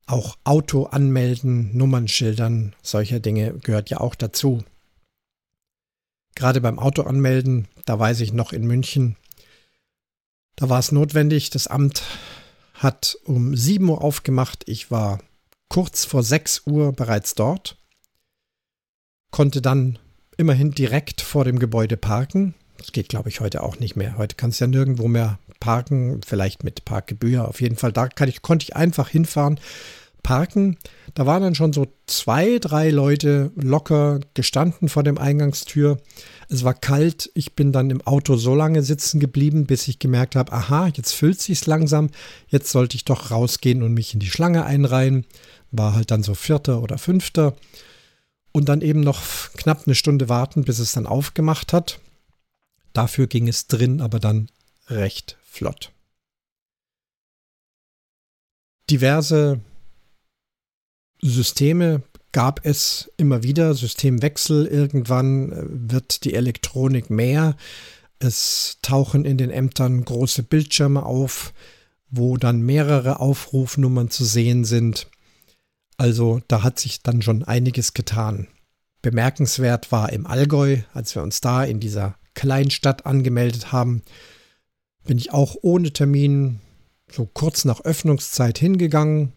Auch 0.05 0.37
Auto 0.43 0.85
anmelden, 0.85 1.75
Nummern 1.77 2.07
schildern, 2.07 2.75
solche 2.81 3.21
Dinge 3.21 3.53
gehört 3.59 3.89
ja 3.89 3.99
auch 3.99 4.15
dazu. 4.15 4.63
Gerade 6.35 6.61
beim 6.61 6.79
Auto 6.79 7.03
anmelden, 7.03 7.67
da 7.85 7.99
weiß 7.99 8.21
ich 8.21 8.33
noch 8.33 8.53
in 8.53 8.65
München, 8.65 9.17
da 10.55 10.67
war 10.67 10.79
es 10.79 10.91
notwendig, 10.91 11.51
das 11.51 11.67
Amt 11.67 12.03
hat 12.73 13.17
um 13.23 13.55
7 13.55 13.87
Uhr 13.87 14.03
aufgemacht. 14.03 14.67
Ich 14.67 14.91
war 14.91 15.19
kurz 15.69 16.05
vor 16.05 16.23
6 16.23 16.63
Uhr 16.65 16.91
bereits 16.91 17.35
dort, 17.35 17.77
konnte 19.31 19.61
dann 19.61 19.99
immerhin 20.37 20.71
direkt 20.71 21.21
vor 21.21 21.45
dem 21.45 21.59
Gebäude 21.59 21.97
parken. 21.97 22.55
Das 22.77 22.91
geht, 22.91 23.09
glaube 23.09 23.29
ich, 23.29 23.39
heute 23.39 23.61
auch 23.61 23.79
nicht 23.79 23.95
mehr. 23.95 24.17
Heute 24.17 24.35
kannst 24.35 24.59
du 24.59 24.65
ja 24.65 24.67
nirgendwo 24.67 25.07
mehr 25.07 25.37
parken, 25.59 26.21
vielleicht 26.25 26.63
mit 26.63 26.85
Parkgebühr. 26.85 27.47
Auf 27.47 27.61
jeden 27.61 27.75
Fall, 27.75 27.91
da 27.91 28.07
ich, 28.25 28.41
konnte 28.41 28.63
ich 28.63 28.75
einfach 28.75 29.09
hinfahren, 29.09 29.59
parken. 30.23 30.77
Da 31.15 31.25
waren 31.25 31.41
dann 31.41 31.55
schon 31.55 31.73
so 31.73 31.87
zwei, 32.07 32.59
drei 32.59 32.89
Leute 32.89 33.51
locker 33.55 34.19
gestanden 34.33 34.89
vor 34.89 35.03
dem 35.03 35.17
Eingangstür. 35.17 35.97
Es 36.49 36.63
war 36.63 36.73
kalt. 36.73 37.29
Ich 37.33 37.55
bin 37.55 37.71
dann 37.71 37.89
im 37.89 38.01
Auto 38.01 38.35
so 38.35 38.55
lange 38.55 38.83
sitzen 38.83 39.19
geblieben, 39.19 39.65
bis 39.65 39.87
ich 39.87 39.99
gemerkt 39.99 40.35
habe, 40.35 40.51
aha, 40.51 40.87
jetzt 40.93 41.13
füllt 41.13 41.41
sich's 41.41 41.67
langsam. 41.67 42.09
Jetzt 42.47 42.71
sollte 42.71 42.95
ich 42.95 43.05
doch 43.05 43.31
rausgehen 43.31 43.83
und 43.83 43.93
mich 43.93 44.13
in 44.13 44.19
die 44.19 44.29
Schlange 44.29 44.65
einreihen. 44.65 45.25
War 45.71 45.93
halt 45.93 46.11
dann 46.11 46.23
so 46.23 46.33
vierter 46.33 46.81
oder 46.81 46.97
fünfter. 46.97 47.55
Und 48.51 48.67
dann 48.69 48.81
eben 48.81 49.01
noch 49.01 49.21
knapp 49.53 49.83
eine 49.85 49.95
Stunde 49.95 50.27
warten, 50.27 50.63
bis 50.63 50.79
es 50.79 50.93
dann 50.93 51.05
aufgemacht 51.05 51.71
hat. 51.73 51.99
Dafür 52.93 53.27
ging 53.27 53.47
es 53.47 53.67
drin 53.67 54.01
aber 54.01 54.19
dann 54.19 54.49
recht 54.87 55.37
flott. 55.43 55.91
Diverse 58.89 59.59
Systeme 61.21 62.01
gab 62.31 62.65
es 62.65 63.11
immer 63.17 63.43
wieder 63.43 63.73
Systemwechsel. 63.73 64.65
Irgendwann 64.65 65.51
äh, 65.51 65.63
wird 65.69 66.23
die 66.23 66.33
Elektronik 66.33 67.09
mehr. 67.09 67.55
Es 68.19 68.77
tauchen 68.81 69.25
in 69.25 69.37
den 69.37 69.51
Ämtern 69.51 70.03
große 70.03 70.43
Bildschirme 70.43 71.03
auf, 71.05 71.53
wo 72.09 72.37
dann 72.37 72.61
mehrere 72.61 73.19
Aufrufnummern 73.19 74.09
zu 74.09 74.25
sehen 74.25 74.65
sind. 74.65 75.07
Also 75.99 76.41
da 76.47 76.63
hat 76.63 76.79
sich 76.79 77.03
dann 77.03 77.21
schon 77.21 77.43
einiges 77.43 77.93
getan. 77.93 78.47
Bemerkenswert 79.01 79.91
war 79.91 80.13
im 80.13 80.25
Allgäu, 80.25 80.77
als 80.93 81.13
wir 81.13 81.21
uns 81.21 81.41
da 81.41 81.63
in 81.65 81.81
dieser 81.81 82.15
Kleinstadt 82.35 83.05
angemeldet 83.05 83.73
haben, 83.73 84.01
bin 85.03 85.17
ich 85.17 85.33
auch 85.33 85.57
ohne 85.61 85.91
Termin 85.91 86.61
so 87.11 87.25
kurz 87.25 87.65
nach 87.65 87.81
Öffnungszeit 87.81 88.57
hingegangen, 88.57 89.33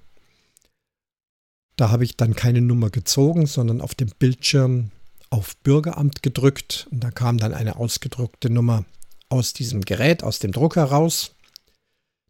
da 1.76 1.90
habe 1.90 2.04
ich 2.04 2.16
dann 2.16 2.34
keine 2.36 2.60
Nummer 2.60 2.90
gezogen, 2.90 3.46
sondern 3.46 3.80
auf 3.80 3.96
dem 3.96 4.10
Bildschirm 4.18 4.92
auf 5.30 5.56
Bürgeramt 5.56 6.22
gedrückt 6.22 6.86
und 6.92 7.02
da 7.02 7.10
kam 7.10 7.38
dann 7.38 7.54
eine 7.54 7.74
ausgedruckte 7.74 8.50
Nummer 8.50 8.84
aus 9.30 9.52
diesem 9.52 9.80
Gerät, 9.80 10.22
aus 10.22 10.38
dem 10.38 10.52
Drucker 10.52 10.84
raus. 10.84 11.34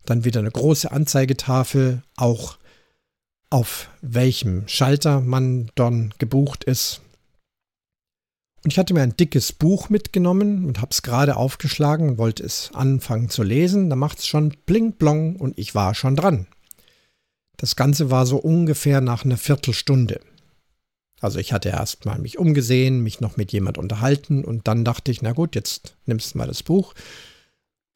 Dann 0.07 0.25
wieder 0.25 0.41
eine 0.41 0.51
große 0.51 0.91
Anzeigetafel, 0.91 2.03
auch 2.17 2.57
auf 3.53 3.91
welchem 4.01 4.67
Schalter 4.67 5.21
man 5.21 5.71
dann 5.75 6.15
gebucht 6.19 6.65
ist. 6.65 7.03
Und 8.65 8.73
ich 8.73 8.79
hatte 8.79 8.95
mir 8.95 9.03
ein 9.03 9.17
dickes 9.17 9.53
Buch 9.53 9.91
mitgenommen 9.91 10.65
und 10.65 10.81
habe 10.81 10.93
es 10.93 11.03
gerade 11.03 11.37
aufgeschlagen 11.37 12.11
und 12.11 12.19
wollte 12.19 12.45
es 12.45 12.71
anfangen 12.73 13.29
zu 13.29 13.43
lesen. 13.43 13.91
Da 13.91 13.97
macht 13.97 14.21
es 14.21 14.27
schon 14.27 14.57
bling 14.65 14.93
blong 14.93 15.37
und 15.37 15.59
ich 15.59 15.75
war 15.75 15.95
schon 15.95 16.17
dran. 16.17 16.47
Das 17.59 17.77
Ganze 17.77 18.11
war 18.11 18.25
so 18.25 18.39
ungefähr 18.39 19.01
nach 19.01 19.25
einer 19.25 19.37
Viertelstunde. 19.37 20.21
Also 21.21 21.39
ich 21.39 21.53
hatte 21.53 21.69
erst 21.69 22.07
mal 22.07 22.19
mich 22.19 22.39
umgesehen, 22.39 23.03
mich 23.03 23.21
noch 23.21 23.37
mit 23.37 23.53
jemand 23.53 23.77
unterhalten 23.77 24.45
und 24.45 24.67
dann 24.67 24.85
dachte 24.85 25.11
ich, 25.11 25.21
na 25.23 25.33
gut, 25.33 25.55
jetzt 25.55 25.95
nimmst 26.07 26.35
du 26.35 26.39
mal 26.39 26.47
das 26.47 26.63
Buch 26.63 26.95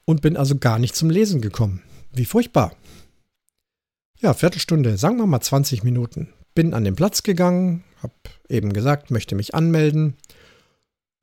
und 0.05 0.21
bin 0.21 0.37
also 0.37 0.57
gar 0.57 0.79
nicht 0.79 0.95
zum 0.95 1.09
Lesen 1.09 1.41
gekommen. 1.41 1.83
Wie 2.13 2.27
furchtbar. 2.27 2.77
Ja, 4.19 4.33
Viertelstunde, 4.33 4.97
sagen 4.97 5.19
wir 5.19 5.27
mal 5.27 5.41
20 5.41 5.85
Minuten. 5.85 6.33
Bin 6.55 6.73
an 6.73 6.85
den 6.85 6.97
Platz 6.97 7.23
gegangen, 7.23 7.85
hab 8.03 8.13
eben 8.49 8.73
gesagt, 8.73 9.11
möchte 9.11 9.35
mich 9.35 9.55
anmelden. 9.55 10.17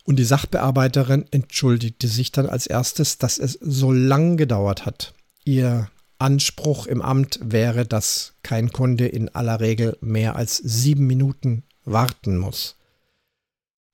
Und 0.04 0.18
die 0.18 0.26
Sachbearbeiterin 0.26 1.26
entschuldigte 1.32 2.08
sich 2.08 2.32
dann 2.32 2.48
als 2.48 2.68
erstes, 2.68 3.18
dass 3.18 3.40
es 3.40 3.54
so 3.54 3.92
lang 3.92 4.38
gedauert 4.38 4.86
hat. 4.86 5.14
Ihr 5.44 5.90
Anspruch 6.20 6.86
im 6.86 7.02
Amt 7.02 7.40
wäre, 7.42 7.86
dass 7.86 8.36
kein 8.44 8.72
Kunde 8.72 9.08
in 9.08 9.30
aller 9.30 9.60
Regel 9.60 9.98
mehr 10.02 10.36
als 10.36 10.58
sieben 10.58 11.08
Minuten 11.08 11.64
warten 11.86 12.38
muss. 12.38 12.78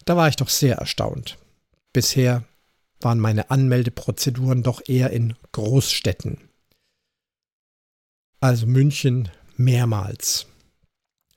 Da 0.06 0.18
war 0.18 0.28
ich 0.28 0.36
doch 0.36 0.50
sehr 0.50 0.78
erstaunt. 0.78 1.38
Bisher 1.94 2.44
waren 3.00 3.20
meine 3.20 3.50
Anmeldeprozeduren 3.50 4.62
doch 4.62 4.82
eher 4.88 5.12
in 5.12 5.36
Großstädten. 5.54 6.49
Also 8.42 8.68
München 8.68 9.30
mehrmals. 9.58 10.48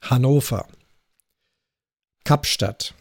Hannover. 0.01 0.69
Kapstadt. 2.25 2.95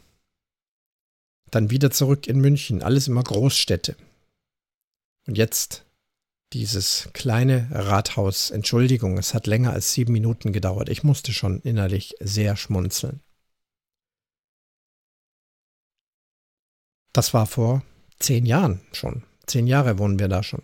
Dann 1.51 1.69
wieder 1.69 1.91
zurück 1.91 2.25
in 2.25 2.39
München. 2.39 2.81
Alles 2.81 3.07
immer 3.07 3.23
Großstädte. 3.23 3.95
Und 5.27 5.37
jetzt 5.37 5.85
dieses 6.53 7.09
kleine 7.13 7.67
Rathaus. 7.71 8.49
Entschuldigung, 8.49 9.19
es 9.19 9.35
hat 9.35 9.45
länger 9.45 9.71
als 9.71 9.93
sieben 9.93 10.13
Minuten 10.13 10.51
gedauert. 10.51 10.89
Ich 10.89 11.03
musste 11.03 11.31
schon 11.31 11.61
innerlich 11.61 12.15
sehr 12.19 12.57
schmunzeln. 12.57 13.21
Das 17.13 17.35
war 17.35 17.45
vor 17.45 17.83
zehn 18.17 18.47
Jahren 18.47 18.81
schon. 18.93 19.23
Zehn 19.45 19.67
Jahre 19.67 19.99
wohnen 19.99 20.17
wir 20.17 20.27
da 20.27 20.41
schon. 20.41 20.63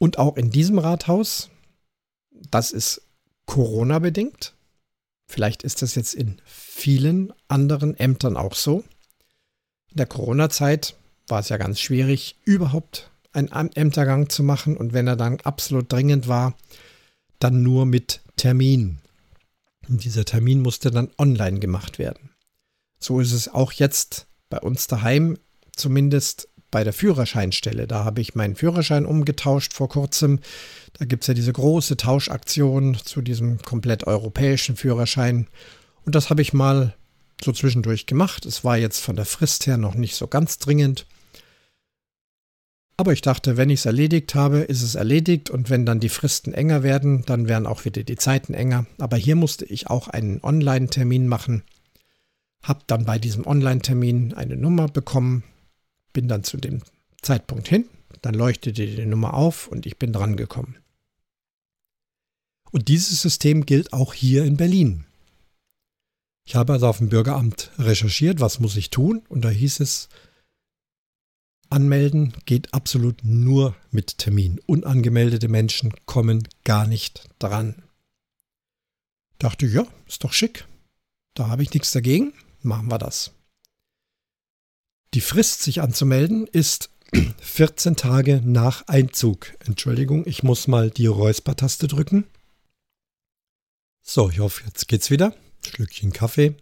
Und 0.00 0.18
auch 0.18 0.38
in 0.38 0.50
diesem 0.50 0.78
Rathaus, 0.78 1.50
das 2.50 2.72
ist 2.72 3.02
Corona-bedingt. 3.44 4.54
Vielleicht 5.28 5.62
ist 5.62 5.82
das 5.82 5.94
jetzt 5.94 6.14
in 6.14 6.40
vielen 6.46 7.34
anderen 7.48 7.94
Ämtern 7.96 8.38
auch 8.38 8.54
so. 8.54 8.82
In 9.90 9.98
der 9.98 10.06
Corona-Zeit 10.06 10.96
war 11.28 11.40
es 11.40 11.50
ja 11.50 11.58
ganz 11.58 11.80
schwierig, 11.80 12.38
überhaupt 12.44 13.10
einen 13.32 13.48
Ämtergang 13.50 14.30
zu 14.30 14.42
machen. 14.42 14.78
Und 14.78 14.94
wenn 14.94 15.06
er 15.06 15.16
dann 15.16 15.38
absolut 15.42 15.92
dringend 15.92 16.28
war, 16.28 16.56
dann 17.38 17.62
nur 17.62 17.84
mit 17.84 18.22
Termin. 18.36 19.00
Und 19.86 20.02
dieser 20.04 20.24
Termin 20.24 20.62
musste 20.62 20.90
dann 20.90 21.10
online 21.18 21.58
gemacht 21.58 21.98
werden. 21.98 22.30
So 22.98 23.20
ist 23.20 23.32
es 23.32 23.48
auch 23.48 23.72
jetzt 23.72 24.28
bei 24.48 24.60
uns 24.60 24.86
daheim, 24.86 25.36
zumindest 25.76 26.48
bei 26.70 26.84
der 26.84 26.92
Führerscheinstelle. 26.92 27.86
Da 27.86 28.04
habe 28.04 28.20
ich 28.20 28.34
meinen 28.34 28.56
Führerschein 28.56 29.06
umgetauscht 29.06 29.72
vor 29.72 29.88
kurzem. 29.88 30.40
Da 30.94 31.04
gibt 31.04 31.24
es 31.24 31.28
ja 31.28 31.34
diese 31.34 31.52
große 31.52 31.96
Tauschaktion 31.96 32.96
zu 33.04 33.22
diesem 33.22 33.58
komplett 33.62 34.06
europäischen 34.06 34.76
Führerschein. 34.76 35.48
Und 36.04 36.14
das 36.14 36.30
habe 36.30 36.42
ich 36.42 36.52
mal 36.52 36.94
so 37.42 37.52
zwischendurch 37.52 38.06
gemacht. 38.06 38.46
Es 38.46 38.64
war 38.64 38.76
jetzt 38.76 39.00
von 39.00 39.16
der 39.16 39.24
Frist 39.24 39.66
her 39.66 39.76
noch 39.76 39.94
nicht 39.94 40.14
so 40.14 40.26
ganz 40.26 40.58
dringend. 40.58 41.06
Aber 42.96 43.14
ich 43.14 43.22
dachte, 43.22 43.56
wenn 43.56 43.70
ich 43.70 43.80
es 43.80 43.86
erledigt 43.86 44.34
habe, 44.34 44.58
ist 44.58 44.82
es 44.82 44.94
erledigt 44.94 45.48
und 45.48 45.70
wenn 45.70 45.86
dann 45.86 46.00
die 46.00 46.10
Fristen 46.10 46.52
enger 46.52 46.82
werden, 46.82 47.24
dann 47.24 47.48
werden 47.48 47.66
auch 47.66 47.86
wieder 47.86 48.02
die 48.02 48.16
Zeiten 48.16 48.52
enger. 48.52 48.84
Aber 48.98 49.16
hier 49.16 49.36
musste 49.36 49.64
ich 49.64 49.88
auch 49.88 50.08
einen 50.08 50.42
Online-Termin 50.42 51.26
machen. 51.26 51.62
Hab 52.62 52.86
dann 52.88 53.06
bei 53.06 53.18
diesem 53.18 53.46
Online-Termin 53.46 54.34
eine 54.34 54.56
Nummer 54.56 54.86
bekommen, 54.86 55.44
bin 56.12 56.28
dann 56.28 56.44
zu 56.44 56.56
dem 56.56 56.82
Zeitpunkt 57.22 57.68
hin, 57.68 57.86
dann 58.22 58.34
leuchtete 58.34 58.86
die 58.86 59.06
Nummer 59.06 59.34
auf 59.34 59.68
und 59.68 59.86
ich 59.86 59.98
bin 59.98 60.12
dran 60.12 60.36
gekommen. 60.36 60.76
Und 62.70 62.88
dieses 62.88 63.20
System 63.20 63.66
gilt 63.66 63.92
auch 63.92 64.14
hier 64.14 64.44
in 64.44 64.56
Berlin. 64.56 65.04
Ich 66.46 66.54
habe 66.54 66.72
also 66.72 66.88
auf 66.88 66.98
dem 66.98 67.08
Bürgeramt 67.08 67.70
recherchiert, 67.78 68.40
was 68.40 68.60
muss 68.60 68.76
ich 68.76 68.90
tun, 68.90 69.22
und 69.28 69.42
da 69.42 69.50
hieß 69.50 69.80
es, 69.80 70.08
anmelden 71.68 72.32
geht 72.44 72.74
absolut 72.74 73.24
nur 73.24 73.76
mit 73.90 74.18
Termin. 74.18 74.60
Unangemeldete 74.66 75.48
Menschen 75.48 75.92
kommen 76.06 76.48
gar 76.64 76.86
nicht 76.86 77.28
dran. 77.38 77.82
Dachte, 79.38 79.66
ja, 79.66 79.86
ist 80.06 80.24
doch 80.24 80.32
schick. 80.32 80.66
Da 81.34 81.48
habe 81.48 81.62
ich 81.62 81.72
nichts 81.72 81.92
dagegen. 81.92 82.32
Machen 82.62 82.88
wir 82.88 82.98
das. 82.98 83.32
Die 85.12 85.20
Frist, 85.20 85.62
sich 85.62 85.80
anzumelden, 85.80 86.46
ist 86.46 86.90
14 87.40 87.96
Tage 87.96 88.40
nach 88.44 88.86
Einzug. 88.86 89.52
Entschuldigung, 89.66 90.24
ich 90.24 90.44
muss 90.44 90.68
mal 90.68 90.90
die 90.90 91.06
Räuspertaste 91.06 91.88
drücken. 91.88 92.24
So, 94.02 94.30
ich 94.30 94.38
hoffe, 94.38 94.62
jetzt 94.66 94.86
geht's 94.86 95.10
wieder. 95.10 95.34
Schlückchen 95.66 96.12
Kaffee. 96.12 96.54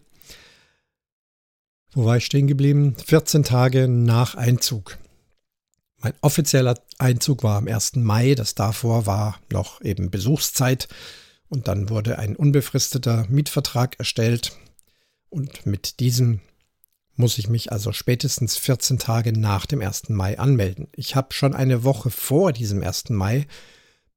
Wo 1.91 2.05
war 2.05 2.17
ich 2.17 2.25
stehen 2.25 2.47
geblieben? 2.47 2.95
14 3.05 3.43
Tage 3.43 3.87
nach 3.87 4.33
Einzug. 4.33 4.97
Mein 5.97 6.13
offizieller 6.21 6.75
Einzug 6.97 7.43
war 7.43 7.57
am 7.57 7.67
1. 7.67 7.97
Mai. 7.97 8.33
Das 8.33 8.55
davor 8.55 9.05
war 9.05 9.39
noch 9.51 9.81
eben 9.81 10.09
Besuchszeit. 10.09 10.87
Und 11.49 11.67
dann 11.67 11.89
wurde 11.89 12.17
ein 12.17 12.35
unbefristeter 12.35 13.27
Mietvertrag 13.29 13.99
erstellt. 13.99 14.57
Und 15.29 15.67
mit 15.67 15.99
diesem 15.99 16.41
muss 17.19 17.37
ich 17.37 17.49
mich 17.49 17.71
also 17.71 17.91
spätestens 17.91 18.57
14 18.57 18.97
Tage 18.97 19.37
nach 19.37 19.65
dem 19.65 19.81
1. 19.81 20.09
Mai 20.09 20.39
anmelden. 20.39 20.87
Ich 20.95 21.15
habe 21.15 21.33
schon 21.33 21.53
eine 21.53 21.83
Woche 21.83 22.09
vor 22.09 22.53
diesem 22.53 22.81
1. 22.81 23.09
Mai 23.09 23.45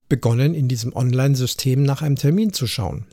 begonnen, 0.09 0.55
in 0.55 0.69
diesem 0.69 0.95
Online-System 0.95 1.83
nach 1.83 2.03
einem 2.03 2.17
Termin 2.17 2.53
zu 2.53 2.67
schauen. 2.67 3.07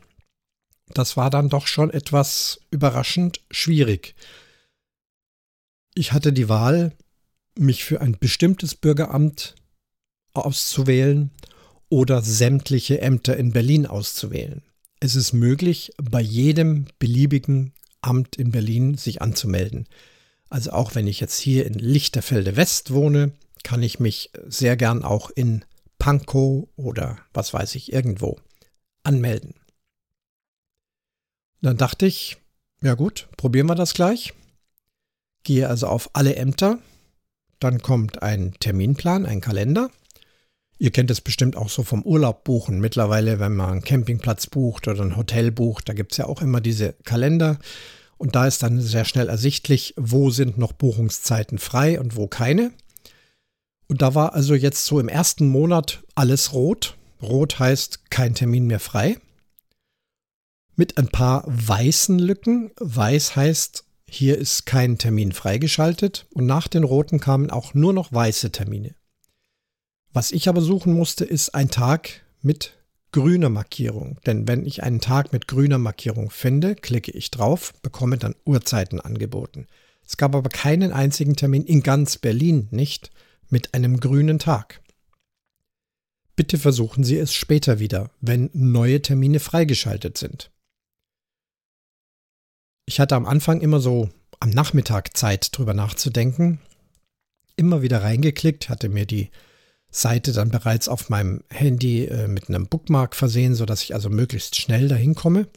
Das 0.93 1.17
war 1.17 1.29
dann 1.31 1.49
doch 1.49 1.65
schon 1.65 1.89
etwas 1.89 2.59
überraschend 2.69 3.41
schwierig. 3.49 4.15
Ich 5.95 6.13
hatte 6.13 6.33
die 6.33 6.49
Wahl, 6.49 6.93
mich 7.57 7.83
für 7.83 7.99
ein 7.99 8.15
bestimmtes 8.19 8.75
Bürgeramt 8.75 9.55
auszuwählen 10.33 11.31
oder 11.89 12.21
sämtliche 12.21 13.01
Ämter 13.01 13.37
in 13.37 13.53
Berlin 13.53 13.87
auszuwählen. 13.87 14.61
Es 14.99 15.15
ist 15.15 15.33
möglich, 15.33 15.91
bei 15.97 16.21
jedem 16.21 16.85
beliebigen 16.99 17.73
Amt 18.01 18.35
in 18.35 18.51
Berlin 18.51 18.97
sich 18.97 19.21
anzumelden. 19.21 19.87
Also 20.49 20.71
auch 20.71 20.95
wenn 20.95 21.07
ich 21.07 21.19
jetzt 21.19 21.37
hier 21.37 21.65
in 21.65 21.73
Lichterfelde 21.73 22.55
West 22.55 22.91
wohne, 22.91 23.31
kann 23.63 23.83
ich 23.83 23.99
mich 23.99 24.31
sehr 24.47 24.77
gern 24.77 25.03
auch 25.03 25.29
in 25.29 25.65
Pankow 25.99 26.67
oder 26.75 27.19
was 27.33 27.53
weiß 27.53 27.75
ich 27.75 27.91
irgendwo 27.91 28.39
anmelden. 29.03 29.53
Dann 31.61 31.77
dachte 31.77 32.05
ich, 32.05 32.37
ja 32.81 32.93
gut, 32.95 33.27
probieren 33.35 33.67
wir 33.67 33.75
das 33.75 33.93
gleich. 33.93 34.33
Gehe 35.43 35.67
also 35.67 35.87
auf 35.87 36.09
alle 36.13 36.35
Ämter. 36.35 36.79
Dann 37.59 37.81
kommt 37.81 38.23
ein 38.23 38.53
Terminplan, 38.59 39.25
ein 39.25 39.41
Kalender. 39.41 39.91
Ihr 40.81 40.91
kennt 40.91 41.11
es 41.11 41.19
bestimmt 41.19 41.57
auch 41.57 41.67
so 41.67 41.83
vom 41.83 42.03
Urlaub 42.03 42.45
buchen. 42.45 42.79
Mittlerweile, 42.79 43.39
wenn 43.41 43.53
man 43.53 43.69
einen 43.69 43.83
Campingplatz 43.83 44.47
bucht 44.47 44.87
oder 44.87 45.03
ein 45.03 45.17
Hotel 45.17 45.51
bucht, 45.51 45.89
da 45.89 45.93
gibt 45.93 46.13
es 46.13 46.17
ja 46.17 46.25
auch 46.25 46.41
immer 46.41 46.61
diese 46.61 46.93
Kalender. 47.03 47.59
Und 48.17 48.35
da 48.35 48.47
ist 48.47 48.63
dann 48.63 48.79
sehr 48.79 49.03
schnell 49.03 49.27
ersichtlich, 49.27 49.93
wo 49.97 50.29
sind 50.29 50.57
noch 50.57 50.71
Buchungszeiten 50.71 51.57
frei 51.57 51.99
und 51.99 52.15
wo 52.15 52.27
keine. 52.27 52.71
Und 53.87 54.01
da 54.01 54.15
war 54.15 54.33
also 54.33 54.55
jetzt 54.55 54.85
so 54.85 55.01
im 55.01 55.09
ersten 55.09 55.49
Monat 55.49 56.01
alles 56.15 56.53
rot. 56.53 56.95
Rot 57.21 57.59
heißt 57.59 58.09
kein 58.09 58.33
Termin 58.33 58.65
mehr 58.65 58.79
frei. 58.79 59.17
Mit 60.77 60.97
ein 60.97 61.09
paar 61.09 61.43
weißen 61.45 62.19
Lücken. 62.19 62.71
Weiß 62.79 63.35
heißt, 63.35 63.83
hier 64.05 64.37
ist 64.37 64.65
kein 64.65 64.97
Termin 64.97 65.33
freigeschaltet. 65.33 66.25
Und 66.29 66.45
nach 66.45 66.69
den 66.69 66.85
roten 66.85 67.19
kamen 67.19 67.49
auch 67.49 67.73
nur 67.73 67.91
noch 67.91 68.13
weiße 68.13 68.51
Termine. 68.53 68.95
Was 70.11 70.31
ich 70.31 70.49
aber 70.49 70.61
suchen 70.61 70.93
musste, 70.93 71.25
ist 71.25 71.53
ein 71.53 71.69
Tag 71.69 72.25
mit 72.41 72.73
grüner 73.11 73.49
Markierung. 73.49 74.19
Denn 74.25 74.47
wenn 74.47 74.65
ich 74.65 74.83
einen 74.83 75.01
Tag 75.01 75.33
mit 75.33 75.47
grüner 75.47 75.77
Markierung 75.77 76.29
finde, 76.29 76.75
klicke 76.75 77.11
ich 77.11 77.31
drauf, 77.31 77.73
bekomme 77.81 78.17
dann 78.17 78.35
Uhrzeiten 78.45 78.99
angeboten. 78.99 79.67
Es 80.05 80.17
gab 80.17 80.35
aber 80.35 80.49
keinen 80.49 80.91
einzigen 80.91 81.35
Termin 81.35 81.63
in 81.63 81.83
ganz 81.83 82.17
Berlin 82.17 82.67
nicht 82.71 83.11
mit 83.49 83.73
einem 83.73 83.99
grünen 83.99 84.39
Tag. 84.39 84.81
Bitte 86.35 86.57
versuchen 86.57 87.03
Sie 87.03 87.17
es 87.17 87.33
später 87.33 87.79
wieder, 87.79 88.11
wenn 88.21 88.49
neue 88.53 89.01
Termine 89.01 89.39
freigeschaltet 89.39 90.17
sind. 90.17 90.51
Ich 92.85 92.99
hatte 92.99 93.15
am 93.15 93.25
Anfang 93.25 93.61
immer 93.61 93.79
so 93.79 94.09
am 94.39 94.49
Nachmittag 94.49 95.15
Zeit 95.15 95.55
drüber 95.55 95.73
nachzudenken, 95.73 96.59
immer 97.55 97.81
wieder 97.81 98.01
reingeklickt, 98.01 98.69
hatte 98.69 98.89
mir 98.89 99.05
die 99.05 99.29
Seite 99.91 100.33
dann 100.33 100.49
bereits 100.49 100.87
auf 100.87 101.09
meinem 101.09 101.43
Handy 101.49 102.05
äh, 102.05 102.27
mit 102.27 102.49
einem 102.49 102.67
Bookmark 102.67 103.15
versehen, 103.15 103.55
sodass 103.55 103.83
ich 103.83 103.93
also 103.93 104.09
möglichst 104.09 104.55
schnell 104.55 104.87
dahin 104.87 105.15
komme. 105.15 105.47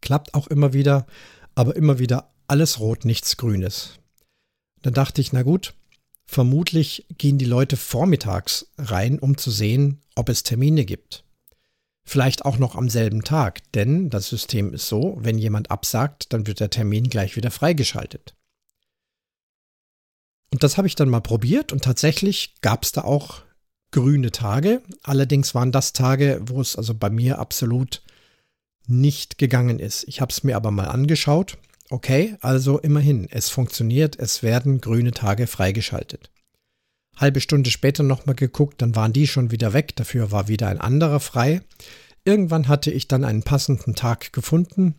Klappt 0.00 0.34
auch 0.34 0.46
immer 0.46 0.72
wieder, 0.72 1.06
aber 1.54 1.76
immer 1.76 1.98
wieder 1.98 2.30
alles 2.46 2.80
rot, 2.80 3.04
nichts 3.04 3.36
grünes. 3.36 3.98
Dann 4.82 4.94
dachte 4.94 5.20
ich, 5.20 5.32
na 5.32 5.42
gut, 5.42 5.74
vermutlich 6.26 7.06
gehen 7.18 7.38
die 7.38 7.44
Leute 7.44 7.76
vormittags 7.76 8.66
rein, 8.78 9.18
um 9.18 9.36
zu 9.36 9.50
sehen, 9.50 10.00
ob 10.14 10.28
es 10.28 10.42
Termine 10.42 10.84
gibt. 10.84 11.24
Vielleicht 12.04 12.44
auch 12.44 12.58
noch 12.58 12.74
am 12.74 12.88
selben 12.88 13.22
Tag, 13.22 13.60
denn 13.72 14.10
das 14.10 14.28
System 14.28 14.74
ist 14.74 14.88
so, 14.88 15.16
wenn 15.20 15.38
jemand 15.38 15.70
absagt, 15.70 16.32
dann 16.32 16.46
wird 16.46 16.60
der 16.60 16.70
Termin 16.70 17.08
gleich 17.08 17.36
wieder 17.36 17.50
freigeschaltet. 17.50 18.34
Und 20.52 20.62
das 20.62 20.76
habe 20.76 20.86
ich 20.86 20.94
dann 20.94 21.08
mal 21.08 21.20
probiert 21.20 21.72
und 21.72 21.82
tatsächlich 21.82 22.54
gab 22.60 22.84
es 22.84 22.92
da 22.92 23.02
auch 23.02 23.42
grüne 23.90 24.30
Tage. 24.30 24.82
Allerdings 25.02 25.54
waren 25.54 25.72
das 25.72 25.92
Tage, 25.92 26.40
wo 26.44 26.60
es 26.60 26.76
also 26.76 26.94
bei 26.94 27.10
mir 27.10 27.38
absolut 27.38 28.02
nicht 28.86 29.38
gegangen 29.38 29.78
ist. 29.78 30.04
Ich 30.06 30.20
habe 30.20 30.30
es 30.30 30.44
mir 30.44 30.56
aber 30.56 30.70
mal 30.70 30.88
angeschaut 30.88 31.56
Okay, 31.92 32.36
also 32.40 32.78
immerhin, 32.78 33.28
es 33.30 33.50
funktioniert, 33.50 34.18
es 34.18 34.42
werden 34.42 34.80
grüne 34.80 35.10
Tage 35.10 35.46
freigeschaltet. 35.46 36.30
Halbe 37.18 37.42
Stunde 37.42 37.70
später 37.70 38.02
nochmal 38.02 38.34
geguckt, 38.34 38.80
dann 38.80 38.96
waren 38.96 39.12
die 39.12 39.26
schon 39.26 39.50
wieder 39.50 39.74
weg, 39.74 39.94
dafür 39.96 40.30
war 40.30 40.48
wieder 40.48 40.68
ein 40.68 40.80
anderer 40.80 41.20
frei. 41.20 41.60
Irgendwann 42.24 42.66
hatte 42.66 42.90
ich 42.90 43.08
dann 43.08 43.26
einen 43.26 43.42
passenden 43.42 43.94
Tag 43.94 44.32
gefunden, 44.32 44.94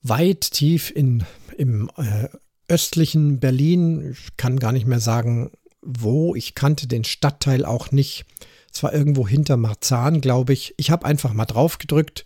weit 0.00 0.40
tief 0.52 0.90
in, 0.90 1.24
im 1.58 1.90
äh, 1.98 2.28
östlichen 2.70 3.40
Berlin, 3.40 4.12
ich 4.12 4.36
kann 4.36 4.58
gar 4.58 4.72
nicht 4.72 4.86
mehr 4.86 5.00
sagen, 5.00 5.50
wo, 5.82 6.34
ich 6.34 6.54
kannte 6.54 6.86
den 6.86 7.04
Stadtteil 7.04 7.64
auch 7.64 7.90
nicht. 7.90 8.24
Es 8.72 8.82
war 8.82 8.92
irgendwo 8.92 9.26
hinter 9.26 9.56
Marzahn, 9.56 10.20
glaube 10.20 10.52
ich. 10.52 10.74
Ich 10.76 10.90
habe 10.90 11.04
einfach 11.04 11.32
mal 11.32 11.46
drauf 11.46 11.78
gedrückt. 11.78 12.24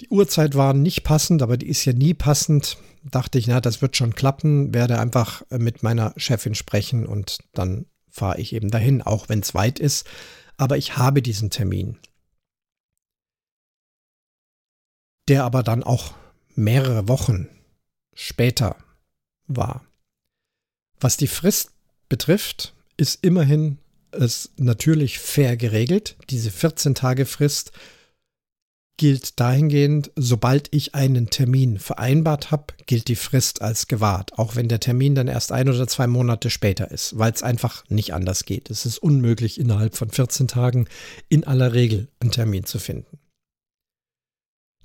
Die 0.00 0.08
Uhrzeit 0.08 0.54
war 0.54 0.72
nicht 0.72 1.04
passend, 1.04 1.42
aber 1.42 1.56
die 1.56 1.68
ist 1.68 1.84
ja 1.84 1.92
nie 1.92 2.14
passend. 2.14 2.78
Dachte 3.04 3.38
ich, 3.38 3.46
na, 3.46 3.60
das 3.60 3.82
wird 3.82 3.96
schon 3.96 4.14
klappen, 4.14 4.72
werde 4.72 4.98
einfach 4.98 5.42
äh, 5.50 5.58
mit 5.58 5.82
meiner 5.82 6.14
Chefin 6.16 6.54
sprechen 6.54 7.06
und 7.06 7.38
dann 7.52 7.86
fahre 8.08 8.40
ich 8.40 8.54
eben 8.54 8.70
dahin, 8.70 9.02
auch 9.02 9.28
wenn 9.28 9.40
es 9.40 9.54
weit 9.54 9.78
ist. 9.78 10.06
Aber 10.56 10.76
ich 10.76 10.96
habe 10.96 11.22
diesen 11.22 11.50
Termin. 11.50 11.98
Der 15.28 15.44
aber 15.44 15.62
dann 15.62 15.82
auch 15.82 16.14
mehrere 16.54 17.08
Wochen 17.08 17.48
später 18.14 18.76
war. 19.56 19.84
Was 21.00 21.16
die 21.16 21.26
Frist 21.26 21.70
betrifft, 22.08 22.74
ist 22.96 23.24
immerhin 23.24 23.78
es 24.12 24.50
natürlich 24.56 25.18
fair 25.18 25.56
geregelt. 25.56 26.16
Diese 26.28 26.50
14 26.50 26.94
Tage 26.94 27.26
Frist 27.26 27.72
gilt 29.00 29.40
dahingehend, 29.40 30.10
sobald 30.14 30.68
ich 30.74 30.94
einen 30.94 31.30
Termin 31.30 31.78
vereinbart 31.78 32.50
habe, 32.50 32.74
gilt 32.84 33.08
die 33.08 33.16
Frist 33.16 33.62
als 33.62 33.86
gewahrt, 33.86 34.38
auch 34.38 34.56
wenn 34.56 34.68
der 34.68 34.80
Termin 34.80 35.14
dann 35.14 35.26
erst 35.26 35.52
ein 35.52 35.70
oder 35.70 35.88
zwei 35.88 36.06
Monate 36.06 36.50
später 36.50 36.90
ist, 36.90 37.16
weil 37.16 37.32
es 37.32 37.42
einfach 37.42 37.82
nicht 37.88 38.12
anders 38.12 38.44
geht. 38.44 38.68
Es 38.68 38.84
ist 38.84 38.98
unmöglich, 38.98 39.58
innerhalb 39.58 39.96
von 39.96 40.10
14 40.10 40.48
Tagen 40.48 40.86
in 41.30 41.44
aller 41.44 41.72
Regel 41.72 42.08
einen 42.20 42.30
Termin 42.30 42.64
zu 42.64 42.78
finden. 42.78 43.18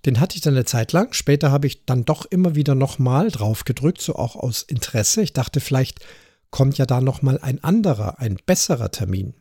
Den 0.06 0.20
hatte 0.20 0.36
ich 0.36 0.42
dann 0.42 0.54
eine 0.54 0.66
Zeit 0.66 0.92
lang. 0.92 1.14
Später 1.14 1.52
habe 1.52 1.68
ich 1.68 1.86
dann 1.86 2.06
doch 2.06 2.26
immer 2.26 2.56
wieder 2.56 2.76
nochmal 2.76 3.32
drauf 3.32 3.66
gedrückt, 3.66 4.02
so 4.02 4.16
auch 4.16 4.36
aus 4.36 4.62
Interesse. 4.62 5.22
Ich 5.22 5.34
dachte, 5.34 5.60
vielleicht 5.60 6.06
kommt 6.52 6.78
ja 6.78 6.86
da 6.86 7.02
nochmal 7.02 7.40
ein 7.40 7.64
anderer, 7.64 8.20
ein 8.20 8.38
besserer 8.46 8.92
Termin. 8.92 9.34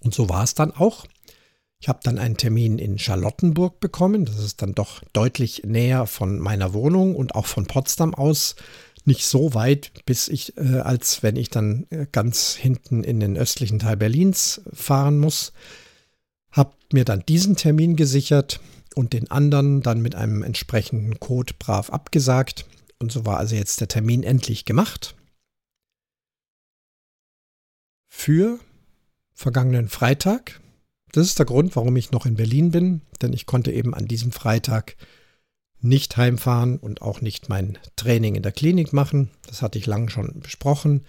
Und 0.00 0.14
so 0.14 0.28
war 0.28 0.42
es 0.42 0.54
dann 0.54 0.72
auch. 0.72 1.06
Ich 1.80 1.88
habe 1.88 2.00
dann 2.02 2.18
einen 2.18 2.36
Termin 2.36 2.78
in 2.78 2.98
Charlottenburg 2.98 3.78
bekommen. 3.78 4.24
Das 4.24 4.38
ist 4.38 4.62
dann 4.62 4.74
doch 4.74 5.02
deutlich 5.12 5.62
näher 5.64 6.06
von 6.06 6.40
meiner 6.40 6.74
Wohnung 6.74 7.14
und 7.14 7.36
auch 7.36 7.46
von 7.46 7.66
Potsdam 7.66 8.14
aus. 8.14 8.56
Nicht 9.04 9.24
so 9.24 9.54
weit, 9.54 9.92
bis 10.04 10.26
ich, 10.28 10.56
äh, 10.58 10.80
als 10.80 11.22
wenn 11.22 11.36
ich 11.36 11.50
dann 11.50 11.86
äh, 11.90 12.06
ganz 12.10 12.56
hinten 12.56 13.04
in 13.04 13.20
den 13.20 13.36
östlichen 13.36 13.78
Teil 13.78 13.96
Berlins 13.96 14.60
fahren 14.72 15.18
muss. 15.18 15.52
Hab 16.50 16.76
mir 16.92 17.04
dann 17.04 17.22
diesen 17.26 17.54
Termin 17.54 17.94
gesichert 17.94 18.60
und 18.98 19.12
den 19.12 19.30
anderen 19.30 19.80
dann 19.80 20.02
mit 20.02 20.16
einem 20.16 20.42
entsprechenden 20.42 21.20
Code 21.20 21.54
brav 21.56 21.90
abgesagt. 21.90 22.66
Und 22.98 23.12
so 23.12 23.24
war 23.24 23.36
also 23.38 23.54
jetzt 23.54 23.80
der 23.80 23.86
Termin 23.86 24.24
endlich 24.24 24.64
gemacht. 24.64 25.14
Für 28.08 28.58
vergangenen 29.32 29.88
Freitag. 29.88 30.60
Das 31.12 31.28
ist 31.28 31.38
der 31.38 31.46
Grund, 31.46 31.76
warum 31.76 31.94
ich 31.96 32.10
noch 32.10 32.26
in 32.26 32.34
Berlin 32.34 32.72
bin, 32.72 33.02
denn 33.22 33.32
ich 33.32 33.46
konnte 33.46 33.70
eben 33.70 33.94
an 33.94 34.06
diesem 34.08 34.32
Freitag 34.32 34.96
nicht 35.80 36.16
heimfahren 36.16 36.76
und 36.76 37.00
auch 37.00 37.20
nicht 37.20 37.48
mein 37.48 37.78
Training 37.94 38.34
in 38.34 38.42
der 38.42 38.50
Klinik 38.50 38.92
machen. 38.92 39.30
Das 39.46 39.62
hatte 39.62 39.78
ich 39.78 39.86
lange 39.86 40.10
schon 40.10 40.40
besprochen. 40.40 41.04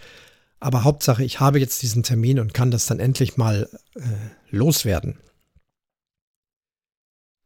Aber 0.59 0.83
Hauptsache, 0.83 1.23
ich 1.23 1.39
habe 1.39 1.59
jetzt 1.59 1.81
diesen 1.81 2.03
Termin 2.03 2.39
und 2.39 2.53
kann 2.53 2.69
das 2.69 2.85
dann 2.85 2.99
endlich 2.99 3.35
mal 3.35 3.67
äh, 3.95 4.01
loswerden. 4.51 5.17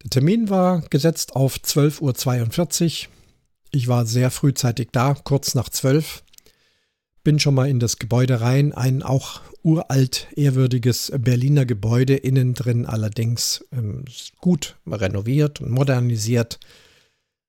Der 0.03 0.09
Termin 0.09 0.49
war 0.49 0.81
gesetzt 0.89 1.35
auf 1.35 1.55
12.42 1.55 3.07
Uhr. 3.07 3.13
Ich 3.71 3.87
war 3.87 4.05
sehr 4.05 4.31
frühzeitig 4.31 4.89
da, 4.91 5.15
kurz 5.23 5.55
nach 5.55 5.69
12. 5.69 6.23
Bin 7.23 7.39
schon 7.39 7.55
mal 7.55 7.69
in 7.69 7.79
das 7.79 7.99
Gebäude 7.99 8.41
rein, 8.41 8.73
ein 8.73 9.01
auch 9.01 9.41
uralt, 9.63 10.27
ehrwürdiges 10.35 11.11
Berliner 11.17 11.65
Gebäude, 11.65 12.15
innen 12.15 12.53
drin 12.53 12.85
allerdings 12.85 13.65
ähm, 13.71 14.03
gut 14.41 14.75
renoviert 14.85 15.61
und 15.61 15.71
modernisiert. 15.71 16.59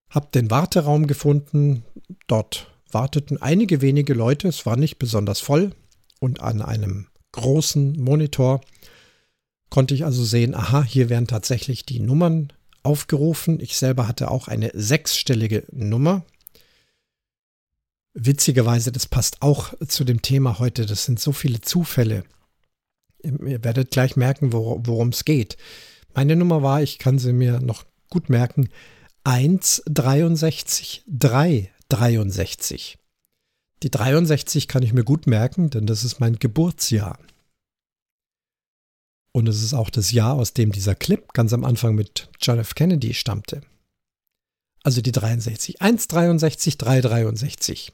Hab 0.08 0.30
den 0.30 0.48
Warteraum 0.50 1.08
gefunden. 1.08 1.82
Dort 2.28 2.72
warteten 2.90 3.42
einige 3.42 3.80
wenige 3.80 4.14
Leute, 4.14 4.46
es 4.46 4.64
war 4.64 4.76
nicht 4.76 5.00
besonders 5.00 5.40
voll 5.40 5.72
und 6.20 6.40
an 6.40 6.62
einem 6.62 7.08
großen 7.32 8.00
Monitor 8.00 8.60
konnte 9.74 9.92
ich 9.92 10.04
also 10.04 10.22
sehen, 10.22 10.54
aha, 10.54 10.84
hier 10.84 11.08
werden 11.08 11.26
tatsächlich 11.26 11.84
die 11.84 11.98
Nummern 11.98 12.52
aufgerufen. 12.84 13.58
Ich 13.58 13.76
selber 13.76 14.06
hatte 14.06 14.30
auch 14.30 14.46
eine 14.46 14.70
sechsstellige 14.72 15.64
Nummer. 15.72 16.24
Witzigerweise, 18.12 18.92
das 18.92 19.08
passt 19.08 19.42
auch 19.42 19.74
zu 19.88 20.04
dem 20.04 20.22
Thema 20.22 20.60
heute. 20.60 20.86
Das 20.86 21.04
sind 21.04 21.18
so 21.18 21.32
viele 21.32 21.60
Zufälle. 21.60 22.22
Ihr 23.24 23.64
werdet 23.64 23.90
gleich 23.90 24.14
merken, 24.14 24.52
worum 24.52 25.08
es 25.08 25.24
geht. 25.24 25.56
Meine 26.14 26.36
Nummer 26.36 26.62
war, 26.62 26.80
ich 26.80 27.00
kann 27.00 27.18
sie 27.18 27.32
mir 27.32 27.58
noch 27.58 27.82
gut 28.10 28.30
merken, 28.30 28.68
163 29.24 31.02
363. 31.08 32.98
Die 33.82 33.90
63 33.90 34.68
kann 34.68 34.84
ich 34.84 34.92
mir 34.92 35.02
gut 35.02 35.26
merken, 35.26 35.70
denn 35.70 35.86
das 35.86 36.04
ist 36.04 36.20
mein 36.20 36.36
Geburtsjahr. 36.36 37.18
Und 39.36 39.48
es 39.48 39.62
ist 39.62 39.74
auch 39.74 39.90
das 39.90 40.12
Jahr, 40.12 40.34
aus 40.34 40.52
dem 40.52 40.70
dieser 40.70 40.94
Clip 40.94 41.32
ganz 41.32 41.52
am 41.52 41.64
Anfang 41.64 41.96
mit 41.96 42.28
John 42.40 42.60
F. 42.60 42.76
Kennedy 42.76 43.14
stammte. 43.14 43.62
Also 44.84 45.00
die 45.00 45.10
63. 45.10 45.82
163, 45.82 46.78
363. 46.78 47.92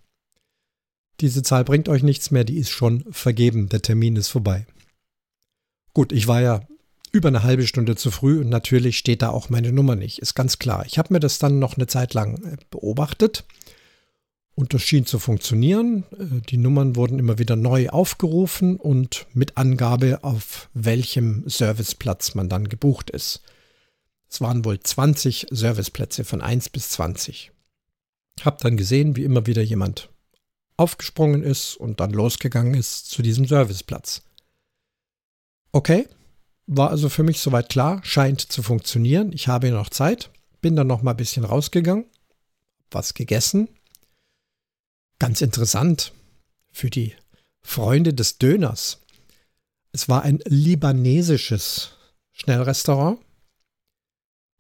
Diese 1.20 1.42
Zahl 1.42 1.64
bringt 1.64 1.88
euch 1.88 2.02
nichts 2.02 2.30
mehr, 2.30 2.44
die 2.44 2.58
ist 2.58 2.70
schon 2.70 3.04
vergeben, 3.10 3.68
der 3.70 3.80
Termin 3.80 4.16
ist 4.16 4.28
vorbei. 4.28 4.66
Gut, 5.94 6.12
ich 6.12 6.26
war 6.26 6.42
ja 6.42 6.60
über 7.10 7.28
eine 7.28 7.42
halbe 7.42 7.66
Stunde 7.66 7.96
zu 7.96 8.10
früh 8.10 8.40
und 8.40 8.50
natürlich 8.50 8.98
steht 8.98 9.22
da 9.22 9.30
auch 9.30 9.48
meine 9.48 9.72
Nummer 9.72 9.96
nicht, 9.96 10.18
ist 10.18 10.34
ganz 10.34 10.58
klar. 10.58 10.84
Ich 10.86 10.98
habe 10.98 11.12
mir 11.12 11.20
das 11.20 11.38
dann 11.38 11.58
noch 11.58 11.76
eine 11.76 11.86
Zeit 11.86 12.12
lang 12.12 12.42
äh, 12.44 12.56
beobachtet 12.70 13.44
und 14.60 14.74
das 14.74 14.82
schien 14.82 15.06
zu 15.06 15.18
funktionieren. 15.18 16.04
Äh, 16.12 16.42
die 16.48 16.58
Nummern 16.58 16.94
wurden 16.94 17.18
immer 17.18 17.38
wieder 17.38 17.56
neu 17.56 17.88
aufgerufen 17.88 18.76
und 18.76 19.26
mit 19.32 19.56
Angabe, 19.56 20.22
auf 20.22 20.68
welchem 20.74 21.48
Serviceplatz 21.48 22.34
man 22.34 22.48
dann 22.48 22.68
gebucht 22.68 23.10
ist. 23.10 23.40
Es 24.28 24.40
waren 24.40 24.64
wohl 24.64 24.78
20 24.78 25.46
Serviceplätze 25.50 26.24
von 26.24 26.42
1 26.42 26.68
bis 26.68 26.90
20. 26.90 27.50
Hab 28.42 28.58
dann 28.58 28.76
gesehen, 28.76 29.16
wie 29.16 29.24
immer 29.24 29.46
wieder 29.46 29.62
jemand 29.62 30.10
aufgesprungen 30.76 31.42
ist 31.42 31.76
und 31.76 32.00
dann 32.00 32.12
losgegangen 32.12 32.74
ist 32.74 33.10
zu 33.10 33.22
diesem 33.22 33.46
Serviceplatz. 33.46 34.22
Okay, 35.72 36.06
war 36.66 36.90
also 36.90 37.08
für 37.08 37.22
mich 37.22 37.40
soweit 37.40 37.68
klar, 37.70 38.00
scheint 38.04 38.40
zu 38.40 38.62
funktionieren. 38.62 39.32
Ich 39.32 39.48
habe 39.48 39.70
noch 39.70 39.88
Zeit, 39.88 40.30
bin 40.60 40.76
dann 40.76 40.86
noch 40.86 41.02
mal 41.02 41.12
ein 41.12 41.16
bisschen 41.16 41.44
rausgegangen, 41.44 42.04
was 42.90 43.14
gegessen, 43.14 43.68
Ganz 45.20 45.42
interessant 45.42 46.14
für 46.72 46.88
die 46.88 47.12
Freunde 47.60 48.14
des 48.14 48.38
Döners. 48.38 49.00
Es 49.92 50.08
war 50.08 50.22
ein 50.22 50.40
libanesisches 50.46 51.90
Schnellrestaurant. 52.32 53.20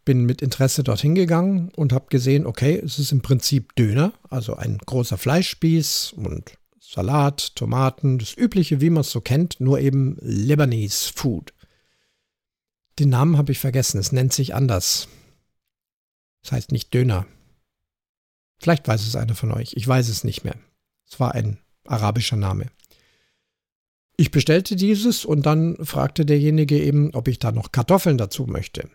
Bin 0.04 0.26
mit 0.26 0.42
Interesse 0.42 0.84
dorthin 0.84 1.14
gegangen 1.14 1.70
und 1.76 1.94
habe 1.94 2.08
gesehen, 2.10 2.46
okay, 2.46 2.78
es 2.78 2.98
ist 2.98 3.10
im 3.10 3.22
Prinzip 3.22 3.74
Döner, 3.74 4.12
also 4.28 4.54
ein 4.54 4.76
großer 4.76 5.16
Fleischspieß 5.16 6.12
und 6.16 6.52
Salat, 6.78 7.56
Tomaten, 7.56 8.18
das 8.18 8.36
übliche, 8.36 8.82
wie 8.82 8.90
man 8.90 9.00
es 9.00 9.10
so 9.10 9.22
kennt, 9.22 9.60
nur 9.60 9.80
eben 9.80 10.18
Lebanese 10.20 11.10
Food. 11.14 11.54
Den 12.98 13.08
Namen 13.08 13.38
habe 13.38 13.52
ich 13.52 13.58
vergessen, 13.58 13.98
es 13.98 14.12
nennt 14.12 14.34
sich 14.34 14.54
anders. 14.54 15.08
Es 16.42 16.52
heißt 16.52 16.70
nicht 16.72 16.92
Döner, 16.92 17.26
Vielleicht 18.60 18.86
weiß 18.86 19.06
es 19.06 19.16
einer 19.16 19.34
von 19.34 19.52
euch. 19.52 19.72
Ich 19.74 19.88
weiß 19.88 20.08
es 20.08 20.22
nicht 20.22 20.44
mehr. 20.44 20.56
Es 21.08 21.18
war 21.18 21.34
ein 21.34 21.58
arabischer 21.86 22.36
Name. 22.36 22.66
Ich 24.16 24.30
bestellte 24.30 24.76
dieses 24.76 25.24
und 25.24 25.46
dann 25.46 25.82
fragte 25.84 26.26
derjenige 26.26 26.78
eben, 26.78 27.14
ob 27.14 27.26
ich 27.26 27.38
da 27.38 27.52
noch 27.52 27.72
Kartoffeln 27.72 28.18
dazu 28.18 28.44
möchte. 28.44 28.90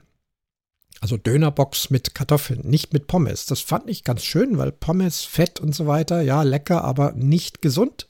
Also 1.02 1.18
Dönerbox 1.18 1.90
mit 1.90 2.14
Kartoffeln, 2.14 2.62
nicht 2.62 2.94
mit 2.94 3.08
Pommes. 3.08 3.48
Das 3.48 3.60
fand 3.60 3.90
ich 3.90 4.04
ganz 4.04 4.24
schön, 4.24 4.58
weil 4.58 4.72
Pommes, 4.72 5.24
Fett 5.24 5.60
und 5.60 5.74
so 5.76 5.88
weiter, 5.88 6.22
ja, 6.22 6.44
lecker, 6.44 6.84
aber 6.84 7.12
nicht 7.14 7.62
gesund. 7.62 8.08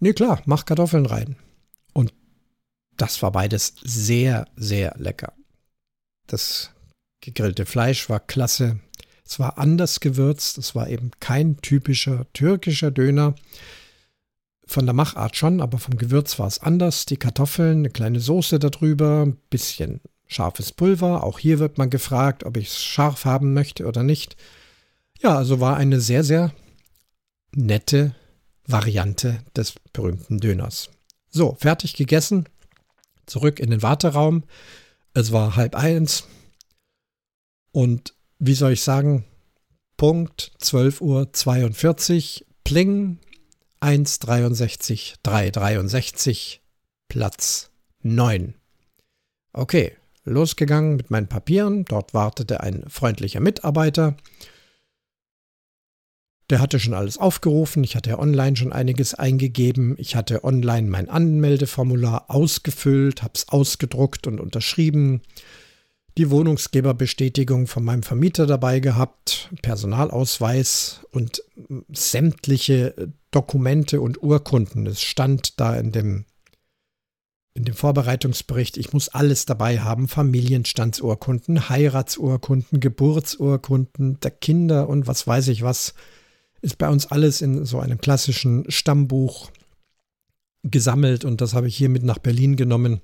Nee, 0.00 0.14
klar, 0.14 0.42
mach 0.46 0.64
Kartoffeln 0.64 1.06
rein. 1.06 1.36
Und 1.92 2.12
das 2.96 3.22
war 3.22 3.32
beides 3.32 3.74
sehr, 3.82 4.46
sehr 4.56 4.94
lecker. 4.96 5.34
Das 6.26 6.70
gegrillte 7.20 7.66
Fleisch 7.66 8.08
war 8.08 8.18
klasse. 8.18 8.80
Es 9.32 9.38
war 9.38 9.56
anders 9.56 10.00
gewürzt. 10.00 10.58
Es 10.58 10.74
war 10.74 10.90
eben 10.90 11.10
kein 11.18 11.56
typischer 11.62 12.30
türkischer 12.34 12.90
Döner. 12.90 13.34
Von 14.66 14.84
der 14.84 14.92
Machart 14.92 15.38
schon, 15.38 15.62
aber 15.62 15.78
vom 15.78 15.96
Gewürz 15.96 16.38
war 16.38 16.46
es 16.46 16.58
anders. 16.58 17.06
Die 17.06 17.16
Kartoffeln, 17.16 17.78
eine 17.78 17.88
kleine 17.88 18.20
Soße 18.20 18.58
darüber, 18.58 19.22
ein 19.24 19.38
bisschen 19.48 20.02
scharfes 20.26 20.70
Pulver. 20.72 21.24
Auch 21.24 21.38
hier 21.38 21.60
wird 21.60 21.78
man 21.78 21.88
gefragt, 21.88 22.44
ob 22.44 22.58
ich 22.58 22.68
es 22.68 22.82
scharf 22.82 23.24
haben 23.24 23.54
möchte 23.54 23.86
oder 23.86 24.02
nicht. 24.02 24.36
Ja, 25.18 25.34
also 25.34 25.60
war 25.60 25.78
eine 25.78 26.02
sehr, 26.02 26.24
sehr 26.24 26.52
nette 27.54 28.14
Variante 28.66 29.42
des 29.56 29.76
berühmten 29.94 30.40
Döners. 30.40 30.90
So, 31.30 31.56
fertig 31.58 31.94
gegessen. 31.94 32.50
Zurück 33.24 33.60
in 33.60 33.70
den 33.70 33.80
Warteraum. 33.80 34.44
Es 35.14 35.32
war 35.32 35.56
halb 35.56 35.74
eins. 35.74 36.24
Und 37.70 38.12
wie 38.44 38.54
soll 38.54 38.72
ich 38.72 38.82
sagen, 38.82 39.24
Punkt 39.96 40.50
12.42 40.60 42.40
Uhr, 42.40 42.46
Pling, 42.64 43.18
1,63, 43.80 45.14
3,63, 45.24 46.58
Platz 47.06 47.70
9. 48.02 48.54
Okay, 49.52 49.96
losgegangen 50.24 50.96
mit 50.96 51.12
meinen 51.12 51.28
Papieren. 51.28 51.84
Dort 51.84 52.14
wartete 52.14 52.60
ein 52.60 52.82
freundlicher 52.88 53.38
Mitarbeiter. 53.38 54.16
Der 56.50 56.58
hatte 56.58 56.80
schon 56.80 56.94
alles 56.94 57.18
aufgerufen. 57.18 57.84
Ich 57.84 57.94
hatte 57.94 58.18
online 58.18 58.56
schon 58.56 58.72
einiges 58.72 59.14
eingegeben. 59.14 59.94
Ich 59.98 60.16
hatte 60.16 60.42
online 60.42 60.88
mein 60.88 61.08
Anmeldeformular 61.08 62.24
ausgefüllt, 62.28 63.22
habe 63.22 63.34
es 63.36 63.48
ausgedruckt 63.48 64.26
und 64.26 64.40
unterschrieben. 64.40 65.22
Die 66.18 66.30
Wohnungsgeberbestätigung 66.30 67.66
von 67.66 67.84
meinem 67.84 68.02
Vermieter 68.02 68.46
dabei 68.46 68.80
gehabt, 68.80 69.50
Personalausweis 69.62 71.06
und 71.10 71.42
sämtliche 71.90 73.12
Dokumente 73.30 74.00
und 74.00 74.22
Urkunden. 74.22 74.86
Es 74.86 75.00
stand 75.00 75.58
da 75.58 75.74
in 75.76 75.92
dem 75.92 76.24
in 77.54 77.64
dem 77.64 77.74
Vorbereitungsbericht, 77.74 78.78
ich 78.78 78.92
muss 78.94 79.10
alles 79.10 79.44
dabei 79.44 79.80
haben, 79.80 80.08
Familienstandsurkunden, 80.08 81.68
Heiratsurkunden, 81.68 82.80
Geburtsurkunden 82.80 84.18
der 84.20 84.30
Kinder 84.30 84.88
und 84.88 85.06
was 85.06 85.26
weiß 85.26 85.48
ich 85.48 85.62
was, 85.62 85.92
ist 86.62 86.78
bei 86.78 86.88
uns 86.88 87.06
alles 87.06 87.42
in 87.42 87.66
so 87.66 87.80
einem 87.80 88.00
klassischen 88.00 88.70
Stammbuch 88.70 89.50
gesammelt 90.62 91.24
und 91.24 91.40
das 91.40 91.54
habe 91.54 91.68
ich 91.68 91.76
hier 91.76 91.88
mit 91.88 92.04
nach 92.04 92.18
Berlin 92.18 92.56
genommen. 92.56 93.02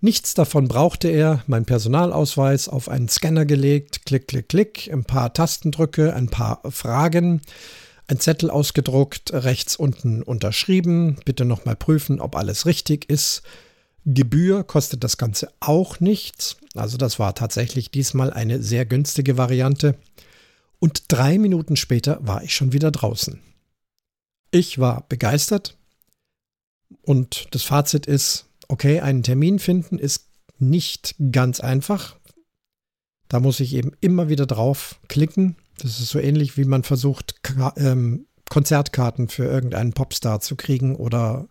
Nichts 0.00 0.34
davon 0.34 0.68
brauchte 0.68 1.08
er, 1.08 1.42
mein 1.48 1.64
Personalausweis 1.64 2.68
auf 2.68 2.88
einen 2.88 3.08
Scanner 3.08 3.44
gelegt, 3.44 4.06
klick, 4.06 4.28
klick, 4.28 4.48
klick, 4.48 4.88
ein 4.92 5.04
paar 5.04 5.32
Tastendrücke, 5.32 6.14
ein 6.14 6.28
paar 6.28 6.60
Fragen, 6.70 7.42
ein 8.06 8.20
Zettel 8.20 8.48
ausgedruckt, 8.48 9.32
rechts 9.32 9.74
unten 9.74 10.22
unterschrieben, 10.22 11.18
bitte 11.24 11.44
nochmal 11.44 11.74
prüfen, 11.74 12.20
ob 12.20 12.36
alles 12.36 12.64
richtig 12.64 13.10
ist. 13.10 13.42
Gebühr 14.04 14.62
kostet 14.62 15.02
das 15.02 15.16
Ganze 15.16 15.52
auch 15.58 15.98
nichts, 15.98 16.56
also 16.74 16.96
das 16.96 17.18
war 17.18 17.34
tatsächlich 17.34 17.90
diesmal 17.90 18.32
eine 18.32 18.62
sehr 18.62 18.86
günstige 18.86 19.36
Variante. 19.36 19.96
Und 20.78 21.04
drei 21.08 21.38
Minuten 21.38 21.74
später 21.74 22.18
war 22.20 22.44
ich 22.44 22.54
schon 22.54 22.72
wieder 22.72 22.92
draußen. 22.92 23.40
Ich 24.52 24.78
war 24.78 25.04
begeistert. 25.08 25.76
Und 27.02 27.48
das 27.50 27.64
Fazit 27.64 28.06
ist, 28.06 28.47
okay, 28.68 29.00
einen 29.00 29.22
Termin 29.22 29.58
finden 29.58 29.98
ist 29.98 30.28
nicht 30.58 31.14
ganz 31.32 31.60
einfach. 31.60 32.16
Da 33.28 33.40
muss 33.40 33.60
ich 33.60 33.74
eben 33.74 33.92
immer 34.00 34.28
wieder 34.28 34.46
drauf 34.46 35.00
klicken. 35.08 35.56
Das 35.78 36.00
ist 36.00 36.08
so 36.08 36.18
ähnlich, 36.18 36.56
wie 36.56 36.64
man 36.64 36.82
versucht, 36.82 37.36
ähm, 37.76 38.26
Konzertkarten 38.48 39.28
für 39.28 39.44
irgendeinen 39.44 39.92
Popstar 39.92 40.40
zu 40.40 40.56
kriegen 40.56 40.96
oder 40.96 41.46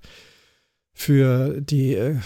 für 0.94 1.62
die 1.62 1.94
äh, 1.94 2.18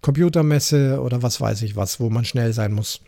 Computermesse 0.00 1.00
oder 1.02 1.22
was 1.22 1.40
weiß 1.40 1.62
ich 1.62 1.74
was, 1.74 1.98
wo 1.98 2.08
man 2.08 2.24
schnell 2.24 2.52
sein 2.52 2.72
muss. 2.72 3.00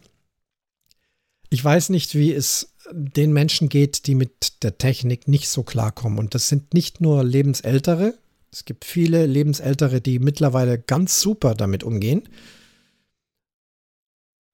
Ich 1.48 1.64
weiß 1.64 1.90
nicht, 1.90 2.14
wie 2.14 2.32
es 2.32 2.74
den 2.92 3.32
Menschen 3.32 3.68
geht, 3.68 4.06
die 4.06 4.14
mit 4.14 4.62
der 4.62 4.78
Technik 4.78 5.28
nicht 5.28 5.48
so 5.48 5.62
klarkommen. 5.62 6.18
Und 6.18 6.34
das 6.34 6.48
sind 6.48 6.74
nicht 6.74 7.00
nur 7.00 7.24
Lebensältere. 7.24 8.14
Es 8.52 8.64
gibt 8.64 8.84
viele 8.84 9.26
Lebensältere, 9.26 10.00
die 10.00 10.18
mittlerweile 10.18 10.78
ganz 10.78 11.20
super 11.20 11.54
damit 11.54 11.84
umgehen. 11.84 12.28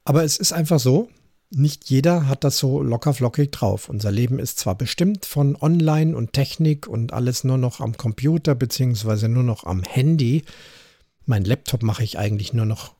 Aber 0.04 0.22
es 0.24 0.36
ist 0.36 0.52
einfach 0.52 0.78
so, 0.80 1.08
nicht 1.50 1.88
jeder 1.88 2.26
hat 2.26 2.44
das 2.44 2.58
so 2.58 2.82
locker 2.82 3.14
flockig 3.14 3.52
drauf. 3.52 3.88
Unser 3.88 4.10
Leben 4.10 4.38
ist 4.38 4.58
zwar 4.58 4.74
bestimmt 4.74 5.24
von 5.24 5.56
Online 5.56 6.16
und 6.16 6.32
Technik 6.32 6.86
und 6.88 7.12
alles 7.12 7.44
nur 7.44 7.58
noch 7.58 7.80
am 7.80 7.96
Computer 7.96 8.54
beziehungsweise 8.54 9.28
nur 9.28 9.44
noch 9.44 9.64
am 9.64 9.82
Handy. 9.82 10.44
Mein 11.24 11.44
Laptop 11.44 11.82
mache 11.82 12.04
ich 12.04 12.18
eigentlich 12.18 12.52
nur 12.52 12.66
noch 12.66 12.95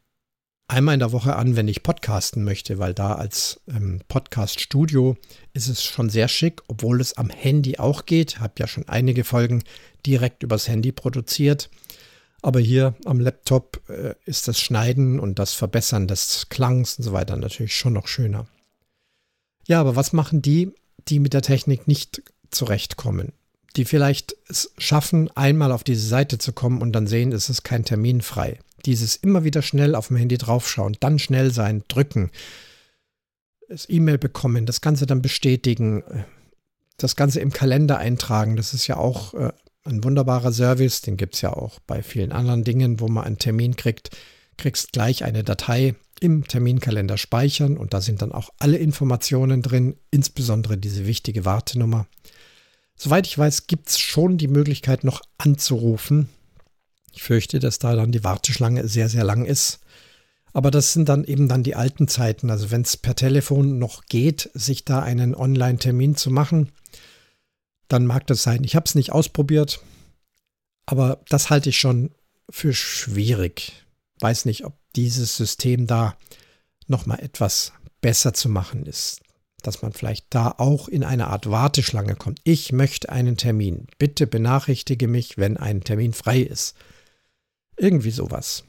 einmal 0.68 0.94
in 0.94 1.00
der 1.00 1.12
Woche 1.12 1.36
an, 1.36 1.56
wenn 1.56 1.68
ich 1.68 1.82
podcasten 1.82 2.44
möchte, 2.44 2.78
weil 2.78 2.94
da 2.94 3.14
als 3.14 3.60
ähm, 3.68 4.00
Podcast-Studio 4.08 5.16
ist 5.52 5.68
es 5.68 5.84
schon 5.84 6.10
sehr 6.10 6.28
schick, 6.28 6.62
obwohl 6.68 7.00
es 7.00 7.16
am 7.16 7.30
Handy 7.30 7.78
auch 7.78 8.06
geht. 8.06 8.40
Habe 8.40 8.54
ja 8.58 8.66
schon 8.66 8.88
einige 8.88 9.24
Folgen 9.24 9.62
direkt 10.04 10.42
übers 10.42 10.68
Handy 10.68 10.92
produziert. 10.92 11.70
Aber 12.42 12.60
hier 12.60 12.94
am 13.04 13.20
Laptop 13.20 13.80
äh, 13.88 14.14
ist 14.24 14.48
das 14.48 14.60
Schneiden 14.60 15.20
und 15.20 15.38
das 15.38 15.54
Verbessern 15.54 16.06
des 16.08 16.48
Klangs 16.48 16.98
und 16.98 17.04
so 17.04 17.12
weiter 17.12 17.36
natürlich 17.36 17.74
schon 17.74 17.92
noch 17.92 18.08
schöner. 18.08 18.46
Ja, 19.66 19.80
aber 19.80 19.96
was 19.96 20.12
machen 20.12 20.42
die, 20.42 20.72
die 21.08 21.18
mit 21.18 21.32
der 21.32 21.42
Technik 21.42 21.88
nicht 21.88 22.22
zurechtkommen? 22.50 23.32
Die 23.74 23.84
vielleicht 23.84 24.36
es 24.48 24.72
schaffen, 24.78 25.30
einmal 25.36 25.72
auf 25.72 25.84
diese 25.84 26.06
Seite 26.06 26.38
zu 26.38 26.52
kommen 26.52 26.80
und 26.80 26.92
dann 26.92 27.06
sehen, 27.06 27.32
es 27.32 27.50
ist 27.50 27.62
kein 27.62 27.84
Termin 27.84 28.20
frei 28.22 28.58
dieses 28.86 29.16
immer 29.16 29.44
wieder 29.44 29.62
schnell 29.62 29.94
auf 29.94 30.08
dem 30.08 30.16
Handy 30.16 30.38
draufschauen, 30.38 30.96
dann 31.00 31.18
schnell 31.18 31.52
sein, 31.52 31.82
drücken, 31.88 32.30
das 33.68 33.88
E-Mail 33.88 34.18
bekommen, 34.18 34.66
das 34.66 34.80
Ganze 34.80 35.06
dann 35.06 35.22
bestätigen, 35.22 36.02
das 36.96 37.16
Ganze 37.16 37.40
im 37.40 37.52
Kalender 37.52 37.98
eintragen, 37.98 38.56
das 38.56 38.74
ist 38.74 38.86
ja 38.86 38.96
auch 38.96 39.34
äh, 39.34 39.52
ein 39.84 40.02
wunderbarer 40.04 40.52
Service, 40.52 41.02
den 41.02 41.16
gibt 41.16 41.34
es 41.34 41.40
ja 41.40 41.52
auch 41.52 41.78
bei 41.80 42.02
vielen 42.02 42.32
anderen 42.32 42.64
Dingen, 42.64 43.00
wo 43.00 43.08
man 43.08 43.24
einen 43.24 43.38
Termin 43.38 43.76
kriegt, 43.76 44.10
kriegst 44.56 44.92
gleich 44.92 45.24
eine 45.24 45.44
Datei 45.44 45.94
im 46.20 46.46
Terminkalender 46.46 47.18
speichern 47.18 47.76
und 47.76 47.92
da 47.92 48.00
sind 48.00 48.22
dann 48.22 48.32
auch 48.32 48.50
alle 48.58 48.78
Informationen 48.78 49.62
drin, 49.62 49.96
insbesondere 50.10 50.78
diese 50.78 51.06
wichtige 51.06 51.44
Wartenummer. 51.44 52.06
Soweit 52.96 53.26
ich 53.26 53.36
weiß, 53.36 53.66
gibt 53.66 53.90
es 53.90 53.98
schon 53.98 54.38
die 54.38 54.48
Möglichkeit 54.48 55.04
noch 55.04 55.20
anzurufen. 55.36 56.30
Ich 57.16 57.22
fürchte, 57.22 57.60
dass 57.60 57.78
da 57.78 57.96
dann 57.96 58.12
die 58.12 58.24
Warteschlange 58.24 58.86
sehr, 58.88 59.08
sehr 59.08 59.24
lang 59.24 59.46
ist. 59.46 59.80
Aber 60.52 60.70
das 60.70 60.92
sind 60.92 61.08
dann 61.08 61.24
eben 61.24 61.48
dann 61.48 61.62
die 61.62 61.74
alten 61.74 62.08
Zeiten. 62.08 62.50
Also 62.50 62.70
wenn 62.70 62.82
es 62.82 62.98
per 62.98 63.16
Telefon 63.16 63.78
noch 63.78 64.04
geht, 64.04 64.50
sich 64.52 64.84
da 64.84 65.00
einen 65.00 65.34
Online-Termin 65.34 66.16
zu 66.16 66.30
machen, 66.30 66.72
dann 67.88 68.04
mag 68.04 68.26
das 68.26 68.42
sein. 68.42 68.64
Ich 68.64 68.76
habe 68.76 68.84
es 68.84 68.94
nicht 68.94 69.12
ausprobiert, 69.12 69.80
aber 70.84 71.22
das 71.30 71.48
halte 71.48 71.70
ich 71.70 71.78
schon 71.78 72.10
für 72.50 72.74
schwierig. 72.74 73.84
Weiß 74.20 74.44
nicht, 74.44 74.66
ob 74.66 74.78
dieses 74.94 75.36
System 75.36 75.86
da 75.86 76.16
nochmal 76.86 77.20
etwas 77.20 77.72
besser 78.02 78.34
zu 78.34 78.50
machen 78.50 78.84
ist. 78.84 79.20
Dass 79.62 79.80
man 79.80 79.92
vielleicht 79.92 80.26
da 80.30 80.54
auch 80.58 80.88
in 80.88 81.02
eine 81.02 81.28
Art 81.28 81.50
Warteschlange 81.50 82.14
kommt. 82.14 82.40
Ich 82.44 82.72
möchte 82.72 83.08
einen 83.08 83.38
Termin. 83.38 83.86
Bitte 83.98 84.26
benachrichtige 84.26 85.08
mich, 85.08 85.38
wenn 85.38 85.56
ein 85.56 85.80
Termin 85.80 86.12
frei 86.12 86.40
ist. 86.40 86.76
Irgendwie 87.76 88.10
sowas. 88.10 88.64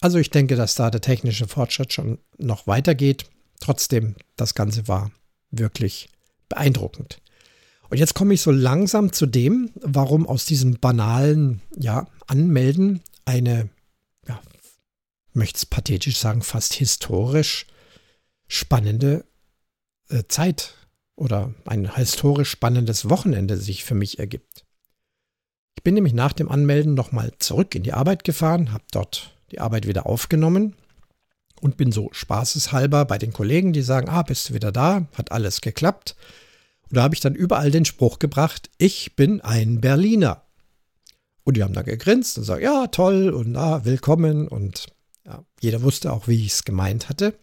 Also 0.00 0.18
ich 0.18 0.30
denke, 0.30 0.56
dass 0.56 0.74
da 0.74 0.90
der 0.90 1.00
technische 1.00 1.46
Fortschritt 1.46 1.92
schon 1.92 2.18
noch 2.36 2.66
weitergeht. 2.66 3.24
Trotzdem, 3.60 4.16
das 4.36 4.54
Ganze 4.54 4.88
war 4.88 5.12
wirklich 5.50 6.08
beeindruckend. 6.48 7.20
Und 7.88 7.98
jetzt 7.98 8.14
komme 8.14 8.34
ich 8.34 8.40
so 8.40 8.50
langsam 8.50 9.12
zu 9.12 9.26
dem, 9.26 9.70
warum 9.74 10.26
aus 10.26 10.46
diesem 10.46 10.80
banalen 10.80 11.60
ja, 11.76 12.08
Anmelden 12.26 13.02
eine, 13.24 13.68
ja, 14.26 14.40
möchte 15.34 15.58
es 15.58 15.66
pathetisch 15.66 16.18
sagen, 16.18 16.42
fast 16.42 16.74
historisch 16.74 17.66
spannende 18.48 19.24
äh, 20.08 20.24
Zeit 20.28 20.74
oder 21.16 21.54
ein 21.64 21.94
historisch 21.94 22.50
spannendes 22.50 23.08
Wochenende 23.08 23.56
sich 23.56 23.84
für 23.84 23.94
mich 23.94 24.18
ergibt. 24.18 24.64
Ich 25.82 25.84
bin 25.84 25.94
nämlich 25.94 26.14
nach 26.14 26.32
dem 26.32 26.48
Anmelden 26.48 26.94
nochmal 26.94 27.32
zurück 27.40 27.74
in 27.74 27.82
die 27.82 27.92
Arbeit 27.92 28.22
gefahren, 28.22 28.72
habe 28.72 28.84
dort 28.92 29.34
die 29.50 29.58
Arbeit 29.58 29.84
wieder 29.88 30.06
aufgenommen 30.06 30.76
und 31.60 31.76
bin 31.76 31.90
so 31.90 32.08
spaßeshalber 32.12 33.04
bei 33.04 33.18
den 33.18 33.32
Kollegen, 33.32 33.72
die 33.72 33.82
sagen, 33.82 34.08
ah, 34.08 34.22
bist 34.22 34.48
du 34.48 34.54
wieder 34.54 34.70
da, 34.70 35.08
hat 35.18 35.32
alles 35.32 35.60
geklappt. 35.60 36.14
Und 36.88 36.98
da 36.98 37.02
habe 37.02 37.16
ich 37.16 37.20
dann 37.20 37.34
überall 37.34 37.72
den 37.72 37.84
Spruch 37.84 38.20
gebracht, 38.20 38.70
ich 38.78 39.16
bin 39.16 39.40
ein 39.40 39.80
Berliner. 39.80 40.42
Und 41.42 41.56
die 41.56 41.64
haben 41.64 41.74
dann 41.74 41.84
gegrinst 41.84 42.38
und 42.38 42.42
gesagt, 42.42 42.62
ja, 42.62 42.86
toll 42.86 43.30
und 43.30 43.56
ah, 43.56 43.84
willkommen. 43.84 44.46
Und 44.46 44.86
ja, 45.26 45.42
jeder 45.60 45.82
wusste 45.82 46.12
auch, 46.12 46.28
wie 46.28 46.46
ich 46.46 46.52
es 46.52 46.62
gemeint 46.62 47.08
hatte. 47.08 47.34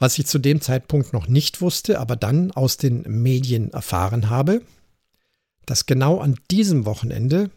Was 0.00 0.18
ich 0.18 0.26
zu 0.26 0.40
dem 0.40 0.60
Zeitpunkt 0.60 1.12
noch 1.12 1.28
nicht 1.28 1.60
wusste, 1.60 2.00
aber 2.00 2.16
dann 2.16 2.50
aus 2.50 2.76
den 2.76 3.02
Medien 3.02 3.72
erfahren 3.72 4.30
habe, 4.30 4.62
dass 5.66 5.86
genau 5.86 6.18
an 6.18 6.38
diesem 6.50 6.84
Wochenende 6.84 7.50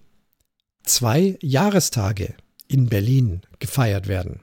zwei 0.83 1.37
Jahrestage 1.41 2.35
in 2.67 2.87
Berlin 2.87 3.41
gefeiert 3.59 4.07
werden. 4.07 4.41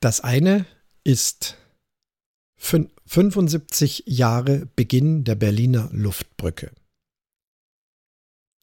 Das 0.00 0.20
eine 0.20 0.66
ist 1.02 1.56
75 2.56 4.04
Jahre 4.06 4.66
Beginn 4.76 5.24
der 5.24 5.34
Berliner 5.34 5.88
Luftbrücke. 5.92 6.70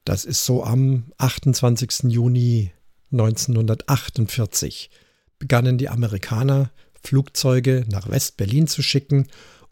Das 0.06 0.26
ist 0.26 0.46
so 0.46 0.64
am 0.64 1.12
28. 1.18 2.12
Juni 2.12 2.72
1948 3.12 4.90
begannen 5.38 5.78
die 5.78 5.90
Amerikaner 5.90 6.72
Flugzeuge 7.04 7.86
nach 7.90 8.10
West-Berlin 8.10 8.68
zu 8.68 8.82
schicken, 8.82 9.28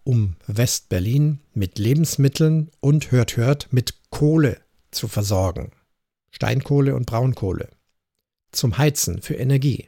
um 0.09 0.35
West-Berlin 0.47 1.37
mit 1.53 1.77
Lebensmitteln 1.77 2.71
und 2.79 3.11
hört 3.11 3.37
hört 3.37 3.71
mit 3.71 4.09
Kohle 4.09 4.59
zu 4.89 5.07
versorgen. 5.07 5.71
Steinkohle 6.31 6.95
und 6.95 7.05
Braunkohle. 7.05 7.69
Zum 8.51 8.79
Heizen 8.79 9.21
für 9.21 9.35
Energie. 9.35 9.87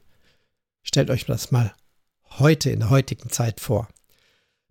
Stellt 0.84 1.10
euch 1.10 1.26
das 1.26 1.50
mal 1.50 1.74
heute 2.38 2.70
in 2.70 2.82
der 2.82 2.92
heutigen 2.92 3.32
Zeit 3.32 3.60
vor. 3.60 3.88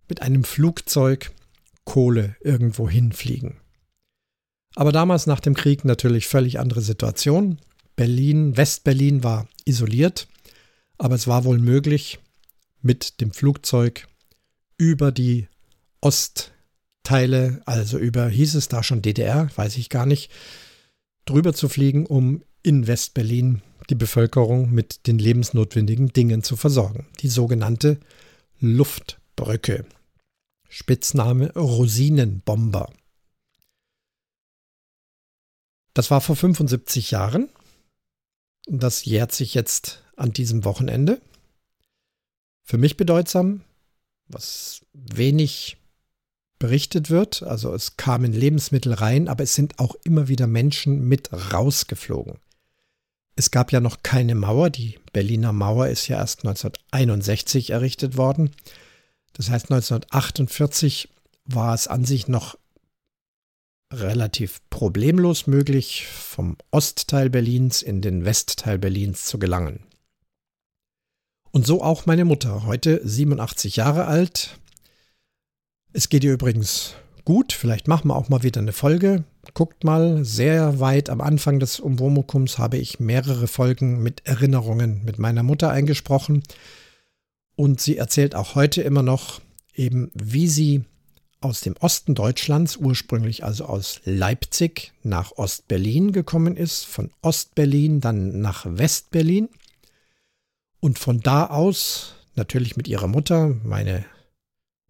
Mit 0.07 0.21
einem 0.21 0.45
Flugzeug 0.45 1.33
Kohle 1.83 2.37
irgendwo 2.39 2.87
hinfliegen. 2.87 3.57
Aber 4.75 4.93
damals 4.93 5.27
nach 5.27 5.41
dem 5.41 5.53
Krieg 5.53 5.83
natürlich 5.83 6.27
völlig 6.27 6.59
andere 6.59 6.79
Situation. 6.79 7.59
Berlin, 7.97 8.55
Westberlin 8.55 9.21
war 9.25 9.49
isoliert, 9.65 10.29
aber 10.97 11.15
es 11.15 11.27
war 11.27 11.43
wohl 11.43 11.59
möglich, 11.59 12.19
mit 12.81 13.19
dem 13.19 13.33
Flugzeug 13.33 14.07
über 14.81 15.11
die 15.11 15.47
Ostteile, 16.01 17.61
also 17.67 17.99
über, 17.99 18.27
hieß 18.27 18.55
es 18.55 18.67
da 18.67 18.81
schon 18.81 19.03
DDR, 19.03 19.47
weiß 19.55 19.77
ich 19.77 19.89
gar 19.89 20.07
nicht, 20.07 20.31
drüber 21.25 21.53
zu 21.53 21.69
fliegen, 21.69 22.07
um 22.07 22.43
in 22.63 22.87
Westberlin 22.87 23.61
die 23.91 23.95
Bevölkerung 23.95 24.71
mit 24.71 25.05
den 25.05 25.19
lebensnotwendigen 25.19 26.13
Dingen 26.13 26.41
zu 26.41 26.57
versorgen. 26.57 27.05
Die 27.19 27.27
sogenannte 27.27 27.99
Luftbrücke. 28.59 29.85
Spitzname 30.67 31.53
Rosinenbomber. 31.53 32.91
Das 35.93 36.09
war 36.09 36.21
vor 36.21 36.35
75 36.35 37.11
Jahren. 37.11 37.49
Das 38.65 39.05
jährt 39.05 39.31
sich 39.31 39.53
jetzt 39.53 40.03
an 40.15 40.33
diesem 40.33 40.65
Wochenende. 40.65 41.21
Für 42.63 42.79
mich 42.79 42.97
bedeutsam, 42.97 43.63
was 44.31 44.81
wenig 44.93 45.77
berichtet 46.59 47.09
wird. 47.09 47.43
Also 47.43 47.73
es 47.73 47.97
kamen 47.97 48.33
Lebensmittel 48.33 48.93
rein, 48.93 49.27
aber 49.27 49.43
es 49.43 49.55
sind 49.55 49.79
auch 49.79 49.95
immer 50.03 50.27
wieder 50.27 50.47
Menschen 50.47 51.07
mit 51.07 51.29
rausgeflogen. 51.53 52.39
Es 53.35 53.51
gab 53.51 53.71
ja 53.71 53.79
noch 53.79 54.03
keine 54.03 54.35
Mauer. 54.35 54.69
Die 54.69 54.99
Berliner 55.13 55.53
Mauer 55.53 55.87
ist 55.87 56.07
ja 56.07 56.17
erst 56.17 56.45
1961 56.45 57.71
errichtet 57.71 58.17
worden. 58.17 58.51
Das 59.33 59.49
heißt, 59.49 59.71
1948 59.71 61.09
war 61.45 61.73
es 61.73 61.87
an 61.87 62.05
sich 62.05 62.27
noch 62.27 62.57
relativ 63.91 64.61
problemlos 64.69 65.47
möglich, 65.47 66.05
vom 66.07 66.57
Ostteil 66.71 67.29
Berlins 67.29 67.81
in 67.81 68.01
den 68.01 68.23
Westteil 68.23 68.77
Berlins 68.77 69.25
zu 69.25 69.39
gelangen. 69.39 69.83
Und 71.51 71.67
so 71.67 71.83
auch 71.83 72.05
meine 72.05 72.23
Mutter, 72.23 72.65
heute 72.65 73.01
87 73.03 73.75
Jahre 73.75 74.05
alt. 74.05 74.57
Es 75.91 76.07
geht 76.07 76.23
ihr 76.23 76.31
übrigens 76.31 76.93
gut, 77.25 77.51
vielleicht 77.51 77.89
machen 77.89 78.07
wir 78.07 78.15
auch 78.15 78.29
mal 78.29 78.43
wieder 78.43 78.61
eine 78.61 78.71
Folge. 78.71 79.25
Guckt 79.53 79.83
mal, 79.83 80.23
sehr 80.23 80.79
weit 80.79 81.09
am 81.09 81.19
Anfang 81.19 81.59
des 81.59 81.81
Umwomukums 81.81 82.57
habe 82.57 82.77
ich 82.77 83.01
mehrere 83.01 83.47
Folgen 83.47 84.01
mit 84.01 84.25
Erinnerungen 84.25 85.03
mit 85.03 85.19
meiner 85.19 85.43
Mutter 85.43 85.69
eingesprochen. 85.69 86.41
Und 87.57 87.81
sie 87.81 87.97
erzählt 87.97 88.33
auch 88.33 88.55
heute 88.55 88.81
immer 88.81 89.03
noch 89.03 89.41
eben, 89.75 90.09
wie 90.13 90.47
sie 90.47 90.85
aus 91.41 91.59
dem 91.59 91.75
Osten 91.81 92.15
Deutschlands, 92.15 92.77
ursprünglich 92.77 93.43
also 93.43 93.65
aus 93.65 93.99
Leipzig, 94.05 94.93
nach 95.03 95.33
Ostberlin 95.33 96.13
gekommen 96.13 96.55
ist, 96.55 96.85
von 96.85 97.11
Ostberlin 97.21 97.99
dann 97.99 98.39
nach 98.39 98.65
Westberlin 98.65 99.49
und 100.81 100.99
von 100.99 101.21
da 101.21 101.45
aus, 101.45 102.15
natürlich 102.35 102.75
mit 102.75 102.87
ihrer 102.87 103.07
Mutter, 103.07 103.55
meine, 103.63 104.03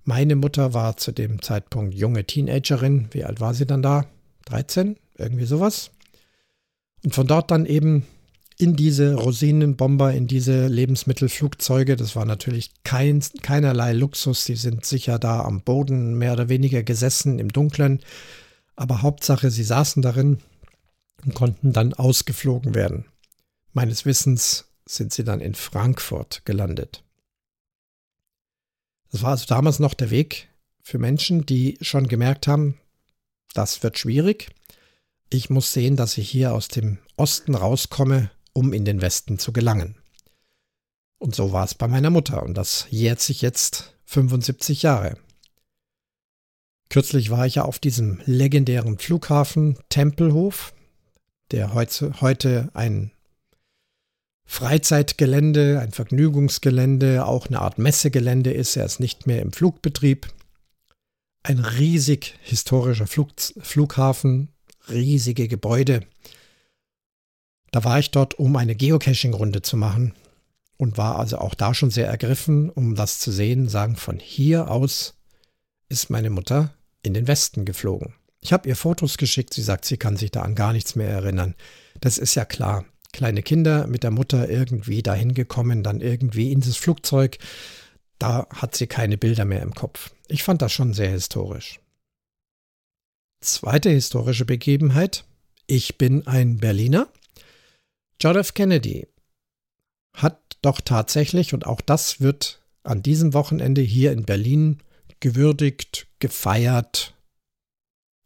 meine 0.04 0.36
Mutter 0.36 0.74
war 0.74 0.98
zu 0.98 1.12
dem 1.12 1.42
Zeitpunkt 1.42 1.94
junge 1.94 2.26
Teenagerin. 2.26 3.10
Wie 3.12 3.26
alt 3.26 3.40
war 3.40 3.54
sie 3.54 3.66
dann 3.66 3.84
da? 3.84 4.06
13? 4.46 4.96
Irgendwie 5.18 5.46
sowas. 5.46 5.92
Und 7.04 7.14
von 7.14 7.28
dort 7.28 7.52
dann 7.52 7.66
eben 7.66 8.08
in 8.58 8.76
diese 8.76 9.16
Rosinenbomber, 9.16 10.14
in 10.14 10.28
diese 10.28 10.68
Lebensmittelflugzeuge. 10.68 11.98
Das 11.98 12.16
war 12.16 12.26
natürlich 12.26 12.72
kein, 12.84 13.22
keinerlei 13.42 13.92
Luxus. 13.92 14.46
Sie 14.46 14.56
sind 14.56 14.86
sicher 14.86 15.20
da 15.20 15.42
am 15.42 15.62
Boden 15.62 16.18
mehr 16.18 16.34
oder 16.34 16.48
weniger 16.48 16.84
gesessen 16.84 17.38
im 17.38 17.50
Dunkeln. 17.50 18.00
Aber 18.76 19.02
Hauptsache, 19.02 19.52
sie 19.52 19.64
saßen 19.64 20.02
darin 20.02 20.38
und 21.26 21.36
konnten 21.36 21.74
dann 21.74 21.94
ausgeflogen 21.94 22.76
werden. 22.76 23.06
Meines 23.74 24.06
Wissens 24.06 24.71
sind 24.96 25.14
sie 25.14 25.24
dann 25.24 25.42
in 25.42 25.56
Frankfurt 25.56 26.46
gelandet. 26.46 27.04
Das 29.12 29.24
war 29.24 29.32
also 29.32 29.46
damals 29.46 29.80
noch 29.80 29.94
der 29.94 30.10
Weg 30.10 30.50
für 30.82 30.98
Menschen, 30.98 31.46
die 31.46 31.78
schon 31.82 32.08
gemerkt 32.08 32.48
haben, 32.48 32.80
das 33.54 33.84
wird 33.84 33.98
schwierig. 33.98 34.50
Ich 35.30 35.50
muss 35.50 35.74
sehen, 35.74 35.96
dass 35.96 36.18
ich 36.18 36.30
hier 36.30 36.54
aus 36.54 36.68
dem 36.68 36.98
Osten 37.18 37.56
rauskomme, 37.56 38.32
um 38.54 38.74
in 38.74 38.86
den 38.86 39.02
Westen 39.02 39.40
zu 39.40 39.54
gelangen. 39.54 39.96
Und 41.18 41.36
so 41.36 41.52
war 41.52 41.66
es 41.66 41.76
bei 41.76 41.88
meiner 41.88 42.10
Mutter 42.10 42.44
und 42.44 42.56
das 42.56 42.88
jährt 42.90 43.22
sich 43.22 43.42
jetzt 43.42 43.96
75 44.06 44.82
Jahre. 44.82 45.18
Kürzlich 46.90 47.30
war 47.30 47.46
ich 47.46 47.56
ja 47.56 47.64
auf 47.64 47.80
diesem 47.80 48.22
legendären 48.26 48.98
Flughafen 48.98 49.78
Tempelhof, 49.90 50.74
der 51.52 51.74
heute, 51.74 52.20
heute 52.20 52.70
ein 52.74 53.12
Freizeitgelände, 54.52 55.80
ein 55.80 55.94
Vergnügungsgelände, 55.94 57.26
auch 57.26 57.48
eine 57.48 57.62
Art 57.62 57.78
Messegelände 57.78 58.52
ist. 58.52 58.76
Er 58.76 58.86
ist 58.86 59.00
nicht 59.00 59.26
mehr 59.26 59.42
im 59.42 59.54
Flugbetrieb. 59.54 60.28
Ein 61.42 61.60
riesig 61.60 62.38
historischer 62.42 63.08
Flug, 63.08 63.30
Flughafen, 63.62 64.50
riesige 64.90 65.48
Gebäude. 65.48 66.02
Da 67.72 67.86
war 67.86 67.98
ich 67.98 68.12
dort, 68.12 68.40
um 68.40 68.58
eine 68.58 68.76
Geocaching-Runde 68.76 69.62
zu 69.62 69.78
machen 69.78 70.16
und 70.76 70.98
war 70.98 71.18
also 71.18 71.38
auch 71.38 71.56
da 71.56 71.74
schon 71.74 71.90
sehr 71.90 72.08
ergriffen, 72.08 72.70
um 72.70 72.96
das 72.96 73.20
zu 73.20 73.32
sehen, 73.32 73.70
sagen, 73.70 73.96
von 73.96 74.20
hier 74.20 74.70
aus 74.70 75.14
ist 75.88 76.10
meine 76.10 76.30
Mutter 76.30 76.74
in 77.04 77.14
den 77.14 77.30
Westen 77.30 77.64
geflogen. 77.64 78.16
Ich 78.42 78.52
habe 78.52 78.68
ihr 78.68 78.76
Fotos 78.76 79.18
geschickt, 79.18 79.54
sie 79.54 79.64
sagt, 79.64 79.86
sie 79.86 79.98
kann 79.98 80.18
sich 80.18 80.30
da 80.30 80.42
an 80.42 80.56
gar 80.56 80.74
nichts 80.74 80.98
mehr 80.98 81.10
erinnern. 81.10 81.56
Das 82.02 82.18
ist 82.18 82.36
ja 82.36 82.44
klar 82.44 82.84
kleine 83.12 83.44
Kinder 83.44 83.88
mit 83.88 84.04
der 84.04 84.12
Mutter 84.12 84.50
irgendwie 84.50 85.04
dahin 85.04 85.34
gekommen, 85.34 85.84
dann 85.84 86.02
irgendwie 86.02 86.52
in 86.52 86.62
das 86.62 86.78
Flugzeug. 86.78 87.38
Da 88.20 88.48
hat 88.54 88.76
sie 88.76 88.88
keine 88.88 89.18
Bilder 89.18 89.46
mehr 89.46 89.62
im 89.62 89.74
Kopf. 89.74 90.12
Ich 90.28 90.44
fand 90.44 90.62
das 90.62 90.72
schon 90.72 90.94
sehr 90.94 91.10
historisch. 91.10 91.80
Zweite 93.42 93.90
historische 93.90 94.46
Begebenheit. 94.46 95.26
Ich 95.66 95.98
bin 95.98 96.28
ein 96.28 96.58
Berliner. 96.58 97.08
John 98.22 98.38
F. 98.38 98.54
Kennedy 98.54 99.08
hat 100.14 100.40
doch 100.62 100.82
tatsächlich, 100.82 101.54
und 101.54 101.66
auch 101.66 101.82
das 101.82 102.22
wird 102.22 102.62
an 102.84 103.02
diesem 103.02 103.34
Wochenende 103.34 103.82
hier 103.82 104.12
in 104.12 104.26
Berlin 104.26 104.84
gewürdigt, 105.20 106.08
gefeiert, 106.20 107.16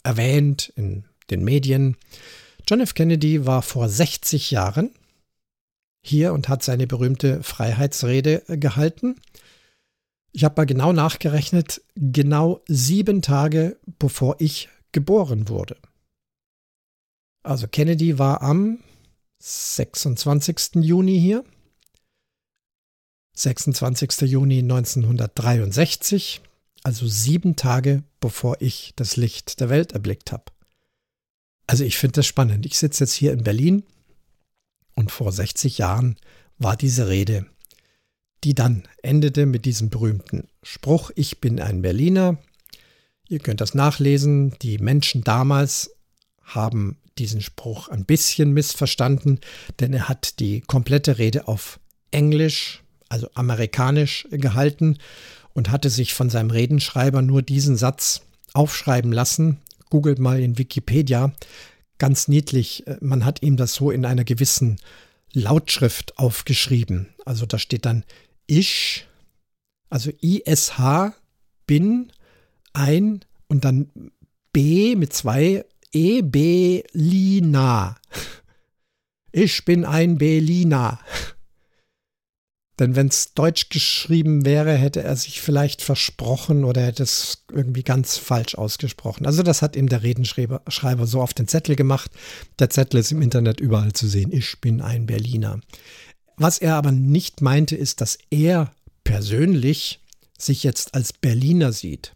erwähnt 0.03 0.73
in 0.75 1.05
den 1.29 1.43
Medien. 1.43 1.97
John 2.67 2.81
F. 2.81 2.95
Kennedy 2.95 3.45
war 3.45 3.61
vor 3.61 3.89
60 3.89 4.51
Jahren 4.51 4.91
hier 6.03 6.33
und 6.33 6.49
hat 6.49 6.63
seine 6.63 6.87
berühmte 6.87 7.43
Freiheitsrede 7.43 8.43
gehalten. 8.47 9.15
Ich 10.31 10.43
habe 10.43 10.55
mal 10.57 10.65
genau 10.65 10.91
nachgerechnet, 10.91 11.81
genau 11.95 12.61
sieben 12.67 13.21
Tage 13.21 13.77
bevor 13.99 14.35
ich 14.39 14.69
geboren 14.91 15.47
wurde. 15.47 15.77
Also 17.43 17.67
Kennedy 17.67 18.17
war 18.17 18.41
am 18.41 18.79
26. 19.39 20.75
Juni 20.75 21.19
hier. 21.19 21.43
26. 23.35 24.21
Juni 24.21 24.59
1963, 24.59 26.41
also 26.83 27.05
sieben 27.05 27.55
Tage 27.55 28.03
bevor 28.19 28.61
ich 28.61 28.93
das 28.95 29.17
Licht 29.17 29.59
der 29.59 29.69
Welt 29.69 29.91
erblickt 29.91 30.31
habe. 30.31 30.54
Also 31.67 31.83
ich 31.83 31.97
finde 31.97 32.13
das 32.13 32.25
spannend. 32.27 32.65
Ich 32.65 32.77
sitze 32.77 33.03
jetzt 33.03 33.13
hier 33.13 33.33
in 33.33 33.43
Berlin 33.43 33.83
und 34.95 35.11
vor 35.11 35.31
60 35.31 35.77
Jahren 35.77 36.17
war 36.57 36.77
diese 36.77 37.07
Rede. 37.09 37.45
die 38.43 38.53
dann 38.53 38.87
endete 39.01 39.47
mit 39.47 39.65
diesem 39.65 39.89
berühmten 39.89 40.47
Spruch, 40.61 41.09
ich 41.15 41.41
bin 41.41 41.59
ein 41.59 41.81
Berliner. 41.81 42.37
Ihr 43.27 43.39
könnt 43.39 43.59
das 43.59 43.73
nachlesen. 43.73 44.53
Die 44.61 44.77
Menschen 44.77 45.23
damals 45.23 45.95
haben 46.43 46.97
diesen 47.17 47.41
Spruch 47.41 47.89
ein 47.89 48.05
bisschen 48.05 48.53
missverstanden, 48.53 49.39
denn 49.79 49.93
er 49.93 50.09
hat 50.09 50.39
die 50.39 50.61
komplette 50.61 51.17
Rede 51.17 51.47
auf 51.47 51.79
Englisch, 52.11 52.83
also 53.09 53.27
amerikanisch 53.33 54.27
gehalten 54.29 54.99
und 55.53 55.71
hatte 55.71 55.89
sich 55.89 56.13
von 56.13 56.29
seinem 56.29 56.51
Redenschreiber 56.51 57.23
nur 57.23 57.41
diesen 57.41 57.77
Satz 57.77 58.21
aufschreiben 58.53 59.11
lassen. 59.11 59.57
Googelt 59.89 60.19
mal 60.19 60.39
in 60.39 60.57
Wikipedia. 60.57 61.33
Ganz 61.97 62.27
niedlich, 62.27 62.83
man 62.99 63.23
hat 63.23 63.41
ihm 63.41 63.57
das 63.57 63.73
so 63.73 63.91
in 63.91 64.05
einer 64.05 64.23
gewissen 64.23 64.77
Lautschrift 65.31 66.17
aufgeschrieben. 66.17 67.09
Also 67.25 67.45
da 67.45 67.59
steht 67.59 67.85
dann 67.85 68.03
ich, 68.47 69.07
also 69.89 70.11
ISH, 70.21 71.11
bin 71.67 72.11
ein 72.73 73.21
und 73.47 73.65
dann 73.65 74.11
B 74.51 74.95
mit 74.95 75.13
zwei 75.13 75.65
E, 75.91 76.21
B, 76.21 76.83
Lina. 76.91 77.97
Ich 79.37 79.65
bin 79.65 79.83
ein 79.83 80.17
Berliner. 80.17 80.97
Denn 82.79 82.95
wenn 82.95 83.07
es 83.07 83.33
deutsch 83.33 83.69
geschrieben 83.69 84.45
wäre, 84.45 84.73
hätte 84.73 85.01
er 85.01 85.15
sich 85.15 85.39
vielleicht 85.39 85.81
versprochen 85.81 86.65
oder 86.65 86.81
hätte 86.81 87.03
es 87.03 87.45
irgendwie 87.51 87.83
ganz 87.83 88.17
falsch 88.17 88.55
ausgesprochen. 88.55 89.25
Also 89.25 89.43
das 89.43 89.61
hat 89.61 89.77
ihm 89.77 89.87
der 89.87 90.03
Redenschreiber 90.03 91.07
so 91.07 91.21
auf 91.21 91.33
den 91.33 91.47
Zettel 91.47 91.77
gemacht. 91.77 92.11
Der 92.59 92.69
Zettel 92.69 92.99
ist 92.99 93.13
im 93.13 93.21
Internet 93.21 93.61
überall 93.61 93.93
zu 93.93 94.07
sehen. 94.07 94.31
Ich 94.33 94.59
bin 94.59 94.81
ein 94.81 95.05
Berliner. 95.05 95.61
Was 96.35 96.57
er 96.57 96.75
aber 96.75 96.91
nicht 96.91 97.41
meinte, 97.41 97.77
ist, 97.77 98.01
dass 98.01 98.17
er 98.29 98.73
persönlich 99.05 100.01
sich 100.37 100.63
jetzt 100.63 100.95
als 100.95 101.13
Berliner 101.13 101.71
sieht. 101.71 102.13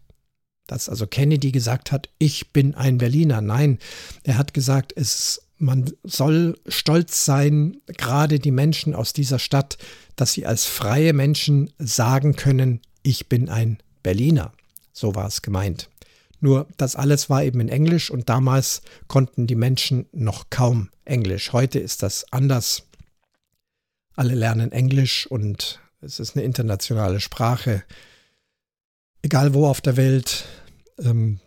Dass 0.66 0.90
also 0.90 1.06
Kennedy 1.06 1.52
gesagt 1.52 1.90
hat, 1.90 2.10
ich 2.18 2.52
bin 2.52 2.74
ein 2.74 2.98
Berliner. 2.98 3.40
Nein, 3.40 3.78
er 4.24 4.36
hat 4.36 4.52
gesagt, 4.52 4.92
es 4.94 5.40
man 5.60 5.92
soll 6.02 6.58
stolz 6.66 7.24
sein, 7.24 7.76
gerade 7.86 8.38
die 8.38 8.50
Menschen 8.50 8.94
aus 8.94 9.12
dieser 9.12 9.38
Stadt, 9.38 9.76
dass 10.20 10.32
sie 10.32 10.44
als 10.44 10.66
freie 10.66 11.14
Menschen 11.14 11.72
sagen 11.78 12.36
können, 12.36 12.82
ich 13.02 13.28
bin 13.28 13.48
ein 13.48 13.78
Berliner. 14.02 14.52
So 14.92 15.14
war 15.14 15.26
es 15.26 15.40
gemeint. 15.40 15.88
Nur 16.40 16.66
das 16.76 16.94
alles 16.94 17.30
war 17.30 17.42
eben 17.42 17.60
in 17.60 17.70
Englisch 17.70 18.10
und 18.10 18.28
damals 18.28 18.82
konnten 19.08 19.46
die 19.46 19.54
Menschen 19.54 20.06
noch 20.12 20.50
kaum 20.50 20.90
Englisch. 21.04 21.52
Heute 21.52 21.78
ist 21.78 22.02
das 22.02 22.30
anders. 22.32 22.82
Alle 24.14 24.34
lernen 24.34 24.72
Englisch 24.72 25.26
und 25.26 25.80
es 26.02 26.20
ist 26.20 26.36
eine 26.36 26.44
internationale 26.44 27.20
Sprache. 27.20 27.82
Egal 29.22 29.54
wo 29.54 29.66
auf 29.66 29.80
der 29.80 29.96
Welt. 29.96 30.44
Ähm, 30.98 31.40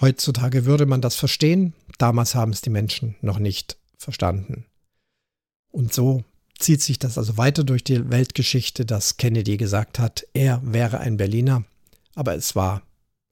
heutzutage 0.00 0.64
würde 0.64 0.86
man 0.86 1.00
das 1.00 1.14
verstehen. 1.14 1.74
Damals 1.98 2.34
haben 2.34 2.52
es 2.52 2.62
die 2.62 2.70
Menschen 2.70 3.14
noch 3.20 3.38
nicht 3.38 3.76
verstanden. 3.96 4.66
Und 5.70 5.92
so 5.92 6.24
zieht 6.62 6.82
sich 6.82 6.98
das 6.98 7.18
also 7.18 7.36
weiter 7.36 7.64
durch 7.64 7.84
die 7.84 8.10
Weltgeschichte, 8.10 8.84
dass 8.84 9.16
Kennedy 9.16 9.56
gesagt 9.56 9.98
hat, 9.98 10.26
er 10.32 10.60
wäre 10.64 11.00
ein 11.00 11.16
Berliner. 11.16 11.64
Aber 12.14 12.34
es 12.34 12.54
war, 12.54 12.82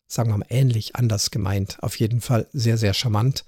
sagen 0.06 0.30
wir 0.30 0.38
mal, 0.38 0.46
ähnlich 0.48 0.96
anders 0.96 1.30
gemeint. 1.30 1.78
Auf 1.82 1.98
jeden 1.98 2.20
Fall 2.20 2.46
sehr, 2.52 2.78
sehr 2.78 2.94
charmant. 2.94 3.44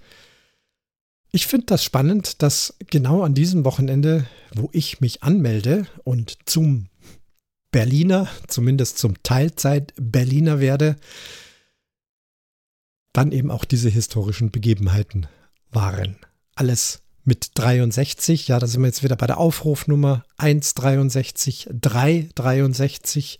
Ich 1.32 1.46
finde 1.46 1.66
das 1.66 1.82
spannend, 1.82 2.42
dass 2.42 2.74
genau 2.90 3.22
an 3.22 3.34
diesem 3.34 3.64
Wochenende, 3.64 4.26
wo 4.54 4.68
ich 4.72 5.00
mich 5.00 5.22
anmelde 5.22 5.86
und 6.04 6.38
zum 6.44 6.86
Berliner, 7.70 8.28
zumindest 8.48 8.98
zum 8.98 9.22
Teilzeit 9.22 9.94
Berliner 9.96 10.60
werde, 10.60 10.96
dann 13.14 13.32
eben 13.32 13.50
auch 13.50 13.64
diese 13.64 13.88
historischen 13.88 14.50
Begebenheiten 14.50 15.26
waren. 15.70 16.16
Alles 16.54 17.01
mit 17.24 17.52
63, 17.54 18.48
ja, 18.48 18.58
da 18.58 18.66
sind 18.66 18.80
wir 18.82 18.88
jetzt 18.88 19.02
wieder 19.02 19.16
bei 19.16 19.26
der 19.26 19.38
Aufrufnummer 19.38 20.24
163, 20.38 21.68
363. 21.72 23.38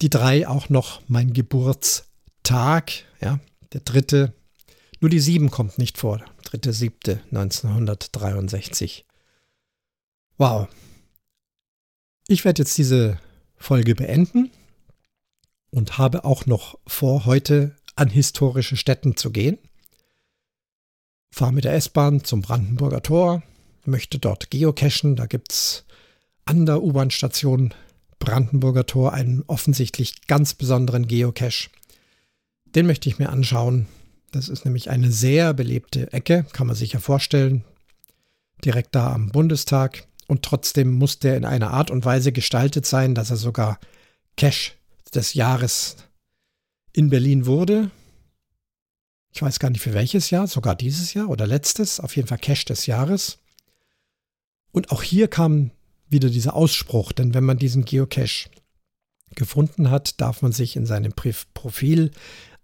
Die 0.00 0.10
drei 0.10 0.48
auch 0.48 0.68
noch 0.68 1.00
mein 1.06 1.32
Geburtstag, 1.32 2.92
ja, 3.20 3.38
der 3.72 3.80
dritte. 3.80 4.32
Nur 5.00 5.10
die 5.10 5.20
sieben 5.20 5.50
kommt 5.50 5.78
nicht 5.78 5.98
vor. 5.98 6.24
Dritte, 6.44 6.72
siebte, 6.72 7.20
1963. 7.30 9.04
Wow. 10.38 10.68
Ich 12.28 12.44
werde 12.44 12.62
jetzt 12.62 12.78
diese 12.78 13.18
Folge 13.56 13.94
beenden 13.94 14.50
und 15.70 15.98
habe 15.98 16.24
auch 16.24 16.46
noch 16.46 16.78
vor, 16.86 17.26
heute 17.26 17.76
an 17.94 18.08
historische 18.08 18.76
Städten 18.76 19.16
zu 19.16 19.30
gehen. 19.30 19.58
Fahre 21.32 21.52
mit 21.52 21.64
der 21.64 21.72
S-Bahn 21.72 22.24
zum 22.24 22.42
Brandenburger 22.42 23.02
Tor, 23.02 23.42
möchte 23.86 24.18
dort 24.18 24.50
geocachen. 24.50 25.16
Da 25.16 25.24
gibt 25.24 25.52
es 25.52 25.84
an 26.44 26.66
der 26.66 26.82
U-Bahn-Station 26.82 27.72
Brandenburger 28.18 28.84
Tor 28.84 29.14
einen 29.14 29.42
offensichtlich 29.46 30.26
ganz 30.26 30.52
besonderen 30.52 31.08
Geocache. 31.08 31.70
Den 32.66 32.86
möchte 32.86 33.08
ich 33.08 33.18
mir 33.18 33.30
anschauen. 33.30 33.86
Das 34.30 34.50
ist 34.50 34.66
nämlich 34.66 34.90
eine 34.90 35.10
sehr 35.10 35.54
belebte 35.54 36.12
Ecke, 36.12 36.44
kann 36.52 36.66
man 36.66 36.76
sich 36.76 36.92
ja 36.92 37.00
vorstellen. 37.00 37.64
Direkt 38.62 38.94
da 38.94 39.12
am 39.12 39.30
Bundestag. 39.30 40.06
Und 40.28 40.42
trotzdem 40.42 40.92
muss 40.92 41.18
der 41.18 41.38
in 41.38 41.46
einer 41.46 41.70
Art 41.70 41.90
und 41.90 42.04
Weise 42.04 42.32
gestaltet 42.32 42.84
sein, 42.84 43.14
dass 43.14 43.30
er 43.30 43.36
sogar 43.36 43.80
Cache 44.36 44.72
des 45.14 45.32
Jahres 45.32 45.96
in 46.92 47.08
Berlin 47.08 47.46
wurde. 47.46 47.90
Ich 49.32 49.40
weiß 49.40 49.58
gar 49.58 49.70
nicht 49.70 49.80
für 49.80 49.94
welches 49.94 50.30
Jahr, 50.30 50.46
sogar 50.46 50.74
dieses 50.74 51.14
Jahr 51.14 51.28
oder 51.28 51.46
letztes, 51.46 52.00
auf 52.00 52.16
jeden 52.16 52.28
Fall 52.28 52.38
Cash 52.38 52.66
des 52.66 52.86
Jahres. 52.86 53.38
Und 54.72 54.90
auch 54.90 55.02
hier 55.02 55.28
kam 55.28 55.70
wieder 56.08 56.28
dieser 56.28 56.54
Ausspruch, 56.54 57.12
denn 57.12 57.34
wenn 57.34 57.44
man 57.44 57.58
diesen 57.58 57.84
Geocache 57.84 58.50
gefunden 59.34 59.90
hat, 59.90 60.20
darf 60.20 60.42
man 60.42 60.52
sich 60.52 60.76
in 60.76 60.84
seinem 60.84 61.12
Profil 61.12 62.10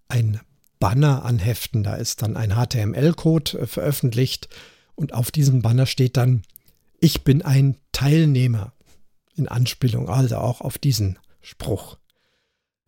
ein 0.09 0.41
Banner 0.79 1.25
anheften. 1.25 1.83
Da 1.83 1.97
ist 1.97 2.23
dann 2.23 2.37
ein 2.37 2.53
HTML-Code 2.53 3.61
äh, 3.61 3.67
veröffentlicht 3.67 4.49
und 4.95 5.15
auf 5.15 5.31
diesem 5.31 5.63
Banner 5.63 5.87
steht 5.87 6.17
dann, 6.17 6.43
ich 7.01 7.25
bin 7.25 7.43
ein 7.43 7.77
Teilnehmer. 7.93 8.73
In 9.35 9.49
Anspielung 9.49 10.09
also 10.09 10.37
auch 10.39 10.61
auf 10.61 10.79
diesen 10.79 11.19
Spruch. 11.41 11.97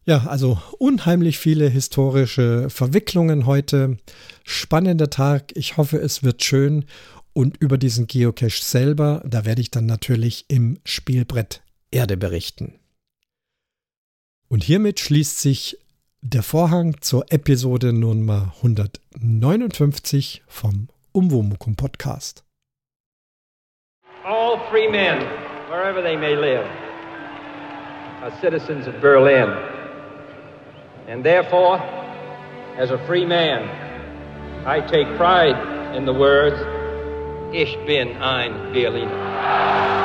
Ja, 0.07 0.27
also 0.27 0.59
unheimlich 0.79 1.39
viele 1.39 1.69
historische 1.69 2.71
Verwicklungen 2.71 3.47
heute. 3.47 3.99
Spannender 4.45 5.11
Tag. 5.11 5.53
Ich 5.55 5.77
hoffe, 5.77 5.99
es 5.99 6.23
wird 6.23 6.43
schön. 6.43 6.87
Und 7.33 7.59
über 7.59 7.79
diesen 7.79 8.07
Geocache 8.07 8.63
selber, 8.63 9.23
da 9.25 9.45
werde 9.45 9.61
ich 9.61 9.71
dann 9.71 9.87
natürlich 9.87 10.47
im 10.49 10.79
Spielbrett 10.85 11.63
Erde 11.91 12.17
berichten. 12.17 12.81
Und 14.49 14.65
hiermit 14.65 14.99
schließt 14.99 15.39
sich 15.39 15.79
der 16.23 16.43
Vorhang 16.43 17.01
zur 17.01 17.31
Episode 17.31 17.93
Nummer 17.93 18.53
159 18.57 20.43
vom 20.49 20.89
Umwomukum 21.13 21.77
Podcast. 21.77 22.45
All 24.25 24.59
free 24.71 24.89
men, 24.89 25.21
wherever 25.69 26.03
they 26.03 26.17
may 26.17 26.35
live, 26.35 26.67
are 28.23 28.33
citizens 28.41 28.89
of 28.89 28.95
Berlin. 29.01 29.70
And 31.11 31.25
therefore, 31.25 31.79
as 32.77 32.93
a 32.93 32.99
free 33.09 33.25
man, 33.25 33.69
I 34.65 34.81
take 34.81 35.09
pride 35.17 35.97
in 35.97 36.07
the 36.07 36.13
words, 36.15 36.55
Ich 37.53 37.75
bin 37.85 38.17
ein 38.23 38.73
Berliner. 38.73 40.00